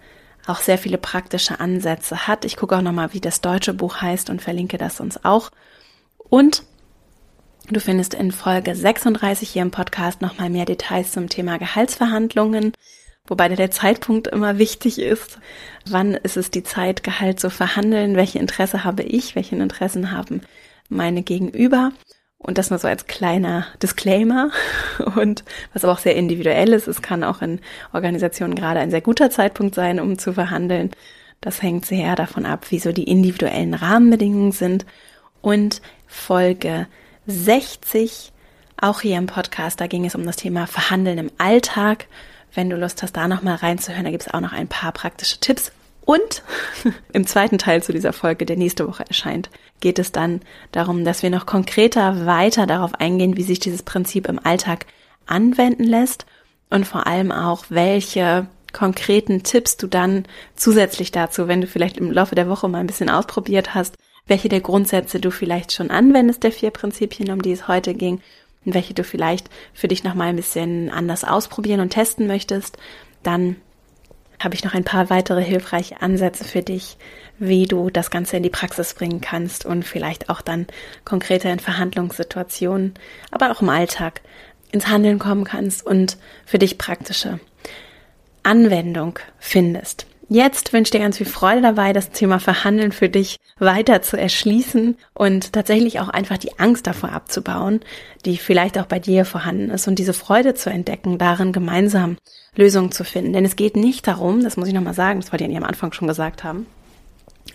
auch 0.49 0.59
sehr 0.59 0.79
viele 0.79 0.99
praktische 0.99 1.61
Ansätze 1.61 2.27
hat. 2.27 2.45
Ich 2.45 2.57
gucke 2.57 2.77
auch 2.77 2.83
nochmal, 2.83 3.13
wie 3.13 3.21
das 3.21 3.41
deutsche 3.41 3.75
Buch 3.75 4.03
heißt 4.03 4.29
und 4.29 4.43
verlinke 4.43 4.77
das 4.77 4.99
uns 4.99 5.25
auch. 5.25 5.53
Und 6.29 6.65
du 7.75 7.81
findest 7.81 8.15
in 8.15 8.33
Folge 8.33 8.75
36 8.75 9.49
hier 9.49 9.63
im 9.63 9.71
Podcast 9.71 10.23
nochmal 10.23 10.51
mehr 10.51 10.65
Details 10.65 11.13
zum 11.13 11.29
Thema 11.29 11.59
Gehaltsverhandlungen, 11.59 12.73
wobei 13.27 13.49
der 13.49 13.71
Zeitpunkt 13.71 14.29
immer 14.29 14.59
wichtig 14.59 15.01
ist. 15.01 15.39
Wann 15.89 16.15
ist 16.15 16.37
es 16.37 16.51
die 16.51 16.63
Zeit, 16.63 17.03
Gehalt 17.03 17.41
zu 17.41 17.51
verhandeln? 17.51 18.17
Welche 18.17 18.39
Interesse 18.39 18.85
habe 18.85 19.03
ich? 19.03 19.35
Welche 19.35 19.57
Interessen 19.57 20.13
haben 20.13 20.43
meine 20.89 21.23
Gegenüber? 21.23 21.93
Und 22.39 22.59
das 22.59 22.71
nur 22.71 22.79
so 22.79 22.87
als 22.87 23.07
kleiner 23.07 23.67
Disclaimer 23.83 24.51
und 25.17 25.43
was 25.73 25.83
aber 25.83 25.95
auch 25.95 25.99
sehr 25.99 26.15
individuell 26.15 26.73
ist. 26.73 26.87
Es 26.87 27.03
kann 27.03 27.25
auch 27.25 27.43
in 27.43 27.61
Organisationen 27.93 28.55
gerade 28.55 28.79
ein 28.79 28.91
sehr 28.91 29.01
guter 29.01 29.31
Zeitpunkt 29.31 29.75
sein, 29.75 29.99
um 29.99 30.19
zu 30.19 30.35
verhandeln. 30.35 30.91
Das 31.41 31.63
hängt 31.63 31.87
sehr 31.87 32.15
davon 32.15 32.47
ab, 32.47 32.71
wie 32.71 32.79
so 32.79 32.93
die 32.93 33.11
individuellen 33.11 33.75
Rahmenbedingungen 33.75 34.53
sind. 34.53 34.87
Und 35.41 35.81
Folge 36.07 36.87
60, 37.27 38.33
auch 38.81 39.01
hier 39.01 39.19
im 39.19 39.27
Podcast, 39.27 39.81
da 39.81 39.87
ging 39.87 40.05
es 40.05 40.15
um 40.15 40.25
das 40.25 40.37
Thema 40.37 40.67
Verhandeln 40.67 41.19
im 41.19 41.31
Alltag. 41.39 42.07
Wenn 42.55 42.71
du 42.71 42.77
Lust 42.77 43.03
hast, 43.03 43.17
da 43.17 43.29
nochmal 43.29 43.57
reinzuhören, 43.57 44.05
da 44.05 44.11
gibt 44.11 44.23
es 44.23 44.33
auch 44.33 44.41
noch 44.41 44.53
ein 44.53 44.69
paar 44.69 44.93
praktische 44.93 45.39
Tipps 45.41 45.73
und 46.05 46.43
im 47.13 47.27
zweiten 47.27 47.59
Teil 47.59 47.83
zu 47.83 47.93
dieser 47.93 48.13
Folge, 48.13 48.47
der 48.47 48.57
nächste 48.57 48.89
Woche 48.89 49.05
erscheint, 49.07 49.51
geht 49.81 49.99
es 49.99 50.13
dann 50.13 50.41
darum, 50.73 51.05
dass 51.05 51.23
wir 51.23 51.31
noch 51.31 51.47
konkreter 51.47 52.25
weiter 52.27 52.67
darauf 52.67 52.95
eingehen, 52.95 53.37
wie 53.37 53.43
sich 53.43 53.59
dieses 53.59 53.83
Prinzip 53.83 54.29
im 54.29 54.39
Alltag 54.45 54.87
anwenden 55.27 55.85
lässt 55.85 56.25
und 56.71 56.87
vor 56.87 57.07
allem 57.07 57.33
auch, 57.33 57.67
welche 57.69 58.47
konkreten 58.73 59.43
Tipps 59.43 59.77
du 59.77 59.87
dann 59.87 60.27
zusätzlich 60.55 61.11
dazu, 61.11 61.49
wenn 61.49 61.61
du 61.61 61.67
vielleicht 61.67 61.97
im 61.97 62.13
Laufe 62.13 62.35
der 62.35 62.49
Woche 62.49 62.69
mal 62.69 62.79
ein 62.79 62.87
bisschen 62.87 63.11
ausprobiert 63.11 63.75
hast, 63.75 63.97
welche 64.27 64.49
der 64.49 64.61
Grundsätze 64.61 65.21
du 65.21 65.31
vielleicht 65.31 65.73
schon 65.73 65.91
anwendest, 65.91 66.43
der 66.43 66.53
vier 66.53 66.71
Prinzipien, 66.71 67.31
um 67.31 67.43
die 67.43 67.53
es 67.53 67.69
heute 67.69 67.95
ging, 67.95 68.21
und 68.65 68.75
welche 68.75 68.95
du 68.95 69.05
vielleicht 69.05 69.49
für 69.73 69.89
dich 69.89 70.03
noch 70.03 70.15
mal 70.15 70.29
ein 70.29 70.37
bisschen 70.37 70.91
anders 70.91 71.23
ausprobieren 71.25 71.81
und 71.81 71.91
testen 71.91 72.27
möchtest, 72.27 72.77
dann 73.23 73.57
habe 74.41 74.55
ich 74.55 74.65
noch 74.65 74.75
ein 74.75 74.85
paar 74.85 75.09
weitere 75.09 75.43
hilfreiche 75.43 76.03
Ansätze 76.03 76.45
für 76.45 76.63
dich, 76.63 76.99
wie 77.39 77.67
du 77.67 77.91
das 77.91 78.11
Ganze 78.11 78.37
in 78.37 78.43
die 78.43 78.51
Praxis 78.51 78.93
bringen 78.93 79.21
kannst 79.21 79.65
und 79.65 79.85
vielleicht 79.85 80.29
auch 80.29 80.43
dann 80.43 80.67
konkreter 81.05 81.51
in 81.51 81.61
Verhandlungssituationen, 81.61 82.95
aber 83.31 83.51
auch 83.51 83.63
im 83.63 83.69
Alltag 83.69 84.21
ins 84.73 84.89
Handeln 84.89 85.19
kommen 85.19 85.45
kannst 85.45 85.87
und 85.87 86.19
für 86.45 86.59
dich 86.59 86.77
praktische 86.77 87.41
Anwendung 88.43 89.19
findest. 89.39 90.07
Jetzt 90.29 90.73
wünsche 90.73 90.89
ich 90.89 90.91
dir 90.91 91.05
ganz 91.05 91.19
viel 91.19 91.27
Freude 91.27 91.63
dabei, 91.63 91.93
das 91.93 92.11
Thema 92.11 92.41
Verhandeln 92.41 92.91
für 92.91 93.09
dich 93.09 93.37
weiter 93.61 94.03
zu 94.03 94.19
erschließen 94.19 94.97
und 95.15 95.53
tatsächlich 95.53 96.01
auch 96.01 96.09
einfach 96.09 96.37
die 96.37 96.59
Angst 96.59 96.89
davor 96.89 97.13
abzubauen, 97.13 97.81
die 98.25 98.37
vielleicht 98.37 98.77
auch 98.77 98.87
bei 98.87 98.99
dir 98.99 99.25
vorhanden 99.25 99.71
ist 99.71 99.87
und 99.87 100.01
diese 100.01 100.13
Freude 100.13 100.55
zu 100.55 100.69
entdecken, 100.69 101.19
darin 101.19 101.53
gemeinsam 101.53 102.17
Lösungen 102.57 102.91
zu 102.91 103.05
finden. 103.05 103.35
Denn 103.35 103.45
es 103.45 103.55
geht 103.55 103.77
nicht 103.77 104.09
darum, 104.09 104.43
das 104.43 104.57
muss 104.57 104.67
ich 104.67 104.75
nochmal 104.75 104.95
sagen, 104.95 105.21
das 105.21 105.31
wollte 105.31 105.45
ich 105.45 105.57
am 105.57 105.63
Anfang 105.63 105.93
schon 105.93 106.09
gesagt 106.09 106.43
haben, 106.43 106.67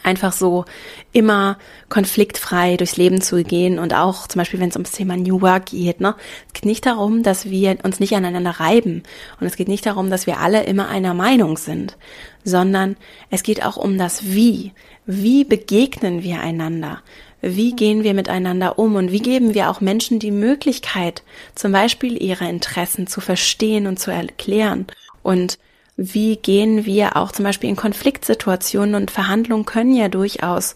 einfach 0.04 0.34
so 0.34 0.66
immer 1.12 1.58
konfliktfrei 1.90 2.78
durchs 2.78 2.98
Leben 2.98 3.22
zu 3.22 3.44
gehen 3.44 3.80
und 3.80 3.94
auch 3.94 4.28
zum 4.28 4.40
Beispiel, 4.40 4.60
wenn 4.60 4.70
es 4.70 4.76
ums 4.76 4.92
Thema 4.92 5.18
New 5.18 5.42
Work 5.42 5.68
geht, 5.68 6.02
ne? 6.02 6.16
Es 6.48 6.54
geht 6.54 6.66
nicht 6.66 6.86
darum, 6.86 7.24
dass 7.24 7.50
wir 7.50 7.78
uns 7.84 8.00
nicht 8.00 8.16
aneinander 8.16 8.52
reiben 8.52 9.04
und 9.40 9.48
es 9.48 9.56
geht 9.56 9.68
nicht 9.68 9.86
darum, 9.86 10.10
dass 10.10 10.28
wir 10.28 10.40
alle 10.40 10.64
immer 10.64 10.88
einer 10.88 11.14
Meinung 11.14 11.58
sind, 11.58 11.98
sondern 12.44 12.96
es 13.30 13.44
geht 13.44 13.64
auch 13.64 13.78
um 13.78 13.98
das 13.98 14.26
Wie. 14.26 14.74
Wie 15.06 15.44
begegnen 15.44 16.24
wir 16.24 16.42
einander? 16.42 17.02
Wie 17.42 17.76
gehen 17.76 18.04
wir 18.04 18.14
miteinander 18.14 18.78
um 18.78 18.96
und 18.96 19.12
wie 19.12 19.20
geben 19.20 19.56
wir 19.56 19.70
auch 19.70 19.82
Menschen 19.82 20.20
die 20.20 20.32
Möglichkeit, 20.32 21.24
zum 21.56 21.72
Beispiel 21.72 22.22
ihre 22.22 22.48
Interessen 22.48 23.08
zu 23.08 23.20
verstehen 23.20 23.88
und 23.88 24.00
zu 24.00 24.12
erklären 24.12 24.86
und 25.24 25.58
wie 26.04 26.38
gehen 26.38 26.86
wir 26.86 27.16
auch 27.16 27.32
zum 27.32 27.46
Beispiel 27.46 27.70
in 27.70 27.76
Konfliktsituationen 27.76 28.96
und 28.96 29.12
Verhandlungen 29.12 29.66
können 29.66 29.94
ja 29.94 30.08
durchaus 30.08 30.76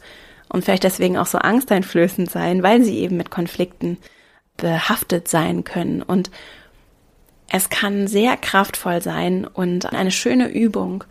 und 0.50 0.64
vielleicht 0.64 0.84
deswegen 0.84 1.18
auch 1.18 1.26
so 1.26 1.40
angsteinflößend 1.40 2.30
sein, 2.30 2.62
weil 2.62 2.84
sie 2.84 3.00
eben 3.00 3.18
mit 3.18 3.32
Konflikten 3.32 3.98
behaftet 4.58 5.28
sein 5.28 5.64
können. 5.64 6.04
Und 6.04 6.30
es 7.50 7.70
kann 7.70 8.08
sehr 8.08 8.38
kraftvoll 8.38 9.02
sein 9.02 9.46
und 9.46 9.92
eine 9.94 10.12
schöne 10.12 10.48
Übung, 10.48 11.04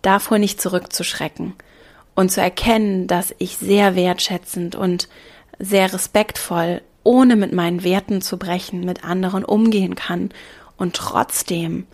davor 0.00 0.38
nicht 0.38 0.60
zurückzuschrecken 0.60 1.54
und 2.14 2.30
zu 2.30 2.40
erkennen, 2.40 3.08
dass 3.08 3.34
ich 3.38 3.56
sehr 3.56 3.96
wertschätzend 3.96 4.76
und 4.76 5.08
sehr 5.58 5.92
respektvoll, 5.92 6.82
ohne 7.02 7.34
mit 7.34 7.52
meinen 7.52 7.82
Werten 7.82 8.22
zu 8.22 8.38
brechen, 8.38 8.84
mit 8.84 9.04
anderen 9.04 9.44
umgehen 9.44 9.96
kann 9.96 10.30
und 10.76 10.94
trotzdem 10.94 11.86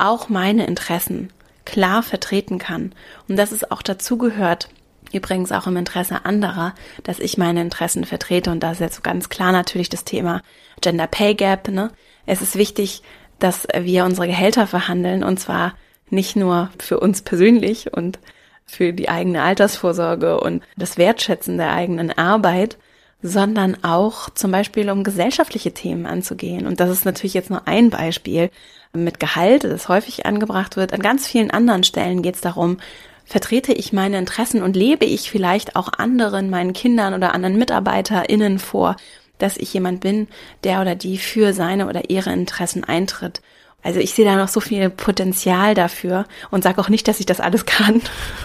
auch 0.00 0.28
meine 0.28 0.66
Interessen 0.66 1.32
klar 1.64 2.02
vertreten 2.02 2.58
kann 2.58 2.92
und 3.28 3.36
dass 3.36 3.52
es 3.52 3.70
auch 3.70 3.82
dazugehört, 3.82 4.68
übrigens 5.12 5.52
auch 5.52 5.66
im 5.66 5.76
Interesse 5.76 6.24
anderer, 6.24 6.74
dass 7.02 7.18
ich 7.18 7.38
meine 7.38 7.60
Interessen 7.60 8.04
vertrete 8.04 8.50
und 8.50 8.60
da 8.60 8.72
ist 8.72 8.80
jetzt 8.80 9.04
ganz 9.04 9.28
klar 9.28 9.52
natürlich 9.52 9.88
das 9.88 10.04
Thema 10.04 10.42
Gender 10.80 11.06
Pay 11.06 11.34
Gap. 11.34 11.68
Ne? 11.68 11.90
Es 12.26 12.42
ist 12.42 12.56
wichtig, 12.56 13.02
dass 13.38 13.66
wir 13.76 14.04
unsere 14.04 14.26
Gehälter 14.26 14.66
verhandeln 14.66 15.24
und 15.24 15.38
zwar 15.38 15.74
nicht 16.10 16.36
nur 16.36 16.70
für 16.78 17.00
uns 17.00 17.22
persönlich 17.22 17.92
und 17.92 18.18
für 18.66 18.92
die 18.92 19.08
eigene 19.08 19.42
Altersvorsorge 19.42 20.40
und 20.40 20.62
das 20.76 20.96
Wertschätzen 20.96 21.56
der 21.56 21.72
eigenen 21.72 22.16
Arbeit, 22.16 22.78
sondern 23.22 23.82
auch 23.82 24.30
zum 24.30 24.50
Beispiel 24.52 24.90
um 24.90 25.04
gesellschaftliche 25.04 25.72
Themen 25.72 26.06
anzugehen. 26.06 26.66
Und 26.66 26.80
das 26.80 26.90
ist 26.90 27.04
natürlich 27.04 27.34
jetzt 27.34 27.50
nur 27.50 27.66
ein 27.66 27.90
Beispiel 27.90 28.50
mit 28.92 29.20
Gehalt, 29.20 29.64
das 29.64 29.88
häufig 29.88 30.26
angebracht 30.26 30.76
wird. 30.76 30.92
An 30.92 31.00
ganz 31.00 31.26
vielen 31.26 31.50
anderen 31.50 31.84
Stellen 31.84 32.22
geht 32.22 32.36
es 32.36 32.40
darum, 32.40 32.78
vertrete 33.24 33.72
ich 33.72 33.92
meine 33.92 34.18
Interessen 34.18 34.62
und 34.62 34.74
lebe 34.74 35.04
ich 35.04 35.30
vielleicht 35.30 35.76
auch 35.76 35.92
anderen, 35.92 36.50
meinen 36.50 36.72
Kindern 36.72 37.14
oder 37.14 37.32
anderen 37.32 37.56
MitarbeiterInnen 37.56 38.58
vor, 38.58 38.96
dass 39.38 39.56
ich 39.56 39.72
jemand 39.72 40.00
bin, 40.00 40.28
der 40.64 40.80
oder 40.80 40.94
die 40.94 41.18
für 41.18 41.52
seine 41.52 41.88
oder 41.88 42.10
ihre 42.10 42.32
Interessen 42.32 42.84
eintritt. 42.84 43.40
Also 43.82 43.98
ich 44.00 44.12
sehe 44.12 44.24
da 44.24 44.36
noch 44.36 44.48
so 44.48 44.60
viel 44.60 44.90
Potenzial 44.90 45.74
dafür 45.74 46.26
und 46.50 46.62
sage 46.62 46.80
auch 46.80 46.88
nicht, 46.88 47.08
dass 47.08 47.20
ich 47.20 47.26
das 47.26 47.40
alles 47.40 47.64
kann. 47.64 48.02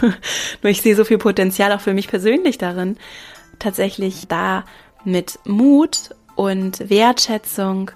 Nur 0.62 0.70
ich 0.70 0.80
sehe 0.80 0.96
so 0.96 1.04
viel 1.04 1.18
Potenzial 1.18 1.72
auch 1.72 1.80
für 1.80 1.92
mich 1.92 2.08
persönlich 2.08 2.56
darin, 2.56 2.96
tatsächlich 3.58 4.28
da 4.28 4.64
mit 5.04 5.38
Mut 5.44 6.14
und 6.36 6.88
Wertschätzung, 6.88 7.90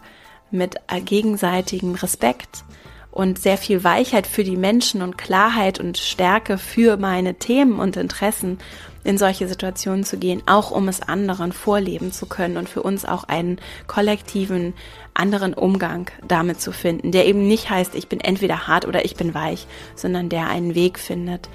mit 0.50 0.76
gegenseitigem 1.04 1.94
Respekt 1.94 2.64
und 3.10 3.38
sehr 3.38 3.56
viel 3.56 3.82
Weichheit 3.82 4.26
für 4.26 4.44
die 4.44 4.56
Menschen 4.56 5.02
und 5.02 5.18
Klarheit 5.18 5.80
und 5.80 5.98
Stärke 5.98 6.58
für 6.58 6.96
meine 6.96 7.34
Themen 7.34 7.78
und 7.78 7.96
Interessen 7.96 8.58
in 9.02 9.18
solche 9.18 9.48
Situationen 9.48 10.04
zu 10.04 10.18
gehen, 10.18 10.42
auch 10.46 10.70
um 10.70 10.86
es 10.88 11.00
anderen 11.00 11.52
vorleben 11.52 12.12
zu 12.12 12.26
können 12.26 12.56
und 12.56 12.68
für 12.68 12.82
uns 12.82 13.04
auch 13.04 13.24
einen 13.24 13.58
kollektiven 13.86 14.74
anderen 15.14 15.54
Umgang 15.54 16.10
damit 16.26 16.60
zu 16.60 16.70
finden, 16.72 17.10
der 17.10 17.26
eben 17.26 17.48
nicht 17.48 17.70
heißt, 17.70 17.94
ich 17.94 18.08
bin 18.08 18.20
entweder 18.20 18.66
hart 18.66 18.86
oder 18.86 19.04
ich 19.04 19.16
bin 19.16 19.34
weich, 19.34 19.66
sondern 19.96 20.28
der 20.28 20.48
einen 20.48 20.74
Weg 20.74 20.98
findet, 20.98 21.48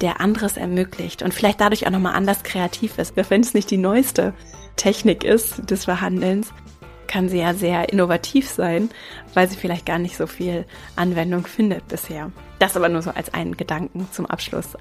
der 0.00 0.20
anderes 0.20 0.56
ermöglicht 0.56 1.22
und 1.22 1.34
vielleicht 1.34 1.60
dadurch 1.60 1.86
auch 1.86 1.90
nochmal 1.90 2.14
anders 2.14 2.42
kreativ 2.42 2.98
ist. 2.98 3.14
Wenn 3.16 3.40
es 3.40 3.54
nicht 3.54 3.70
die 3.70 3.76
neueste 3.76 4.32
Technik 4.76 5.24
ist 5.24 5.70
des 5.70 5.84
Verhandelns, 5.84 6.52
kann 7.08 7.28
sie 7.28 7.38
ja 7.38 7.54
sehr 7.54 7.92
innovativ 7.92 8.48
sein, 8.48 8.90
weil 9.34 9.48
sie 9.48 9.56
vielleicht 9.56 9.86
gar 9.86 9.98
nicht 9.98 10.16
so 10.16 10.26
viel 10.26 10.64
Anwendung 10.96 11.46
findet 11.46 11.88
bisher. 11.88 12.30
Das 12.58 12.76
aber 12.76 12.88
nur 12.88 13.02
so 13.02 13.10
als 13.10 13.32
einen 13.34 13.56
Gedanken 13.56 14.08
zum 14.12 14.26
Abschluss. 14.26 14.76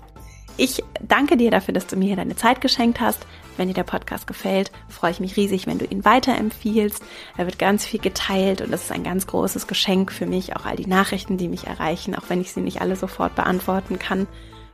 Ich 0.59 0.84
danke 1.01 1.38
dir 1.38 1.51
dafür, 1.51 1.73
dass 1.73 1.86
du 1.86 1.95
mir 1.95 2.07
hier 2.07 2.15
deine 2.15 2.36
Zeit 2.36 2.61
geschenkt 2.61 2.99
hast. 2.99 3.28
Wenn 3.57 3.67
dir 3.67 3.75
der 3.75 3.84
Podcast 3.84 4.25
gefällt, 4.25 4.71
freue 4.89 5.11
ich 5.11 5.19
mich 5.19 5.38
riesig, 5.38 5.67
wenn 5.67 5.78
du 5.78 5.86
ihn 5.86 6.03
weiterempfiehlst. 6.03 7.03
Er 7.38 7.45
wird 7.45 7.59
ganz 7.59 7.86
viel 7.86 7.99
geteilt 7.99 8.61
und 8.61 8.71
das 8.71 8.84
ist 8.84 8.91
ein 8.91 9.03
ganz 9.03 9.28
großes 9.28 9.67
Geschenk 9.67 10.11
für 10.11 10.25
mich, 10.25 10.55
auch 10.55 10.65
all 10.65 10.75
die 10.75 10.88
Nachrichten, 10.88 11.38
die 11.38 11.47
mich 11.47 11.67
erreichen, 11.67 12.15
auch 12.15 12.30
wenn 12.30 12.41
ich 12.41 12.53
sie 12.53 12.61
nicht 12.61 12.82
alle 12.82 12.95
sofort 12.95 13.36
beantworten 13.36 13.99
kann. 13.99 14.28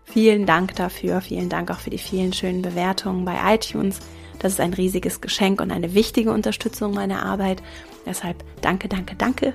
Vielen 0.06 0.46
Dank 0.46 0.76
dafür. 0.76 1.22
Vielen 1.22 1.50
Dank 1.50 1.70
auch 1.72 1.80
für 1.80 1.90
die 1.90 1.98
vielen 1.98 2.34
schönen 2.34 2.62
Bewertungen 2.62 3.26
bei 3.26 3.38
iTunes. 3.54 4.00
Das 4.40 4.54
ist 4.54 4.60
ein 4.60 4.74
riesiges 4.74 5.22
Geschenk 5.22 5.62
und 5.62 5.72
eine 5.72 5.94
wichtige 5.94 6.32
Unterstützung 6.32 6.94
meiner 6.94 7.26
Arbeit. 7.26 7.64
Deshalb 8.06 8.44
danke, 8.62 8.88
danke, 8.88 9.16
danke. 9.16 9.54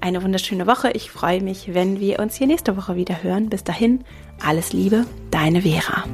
Eine 0.00 0.22
wunderschöne 0.22 0.66
Woche. 0.66 0.90
Ich 0.92 1.10
freue 1.10 1.42
mich, 1.42 1.74
wenn 1.74 2.00
wir 2.00 2.20
uns 2.20 2.34
hier 2.36 2.46
nächste 2.46 2.76
Woche 2.76 2.96
wieder 2.96 3.22
hören. 3.22 3.50
Bis 3.50 3.64
dahin, 3.64 4.04
alles 4.42 4.72
Liebe, 4.72 5.04
deine 5.30 5.62
Vera. 5.62 6.04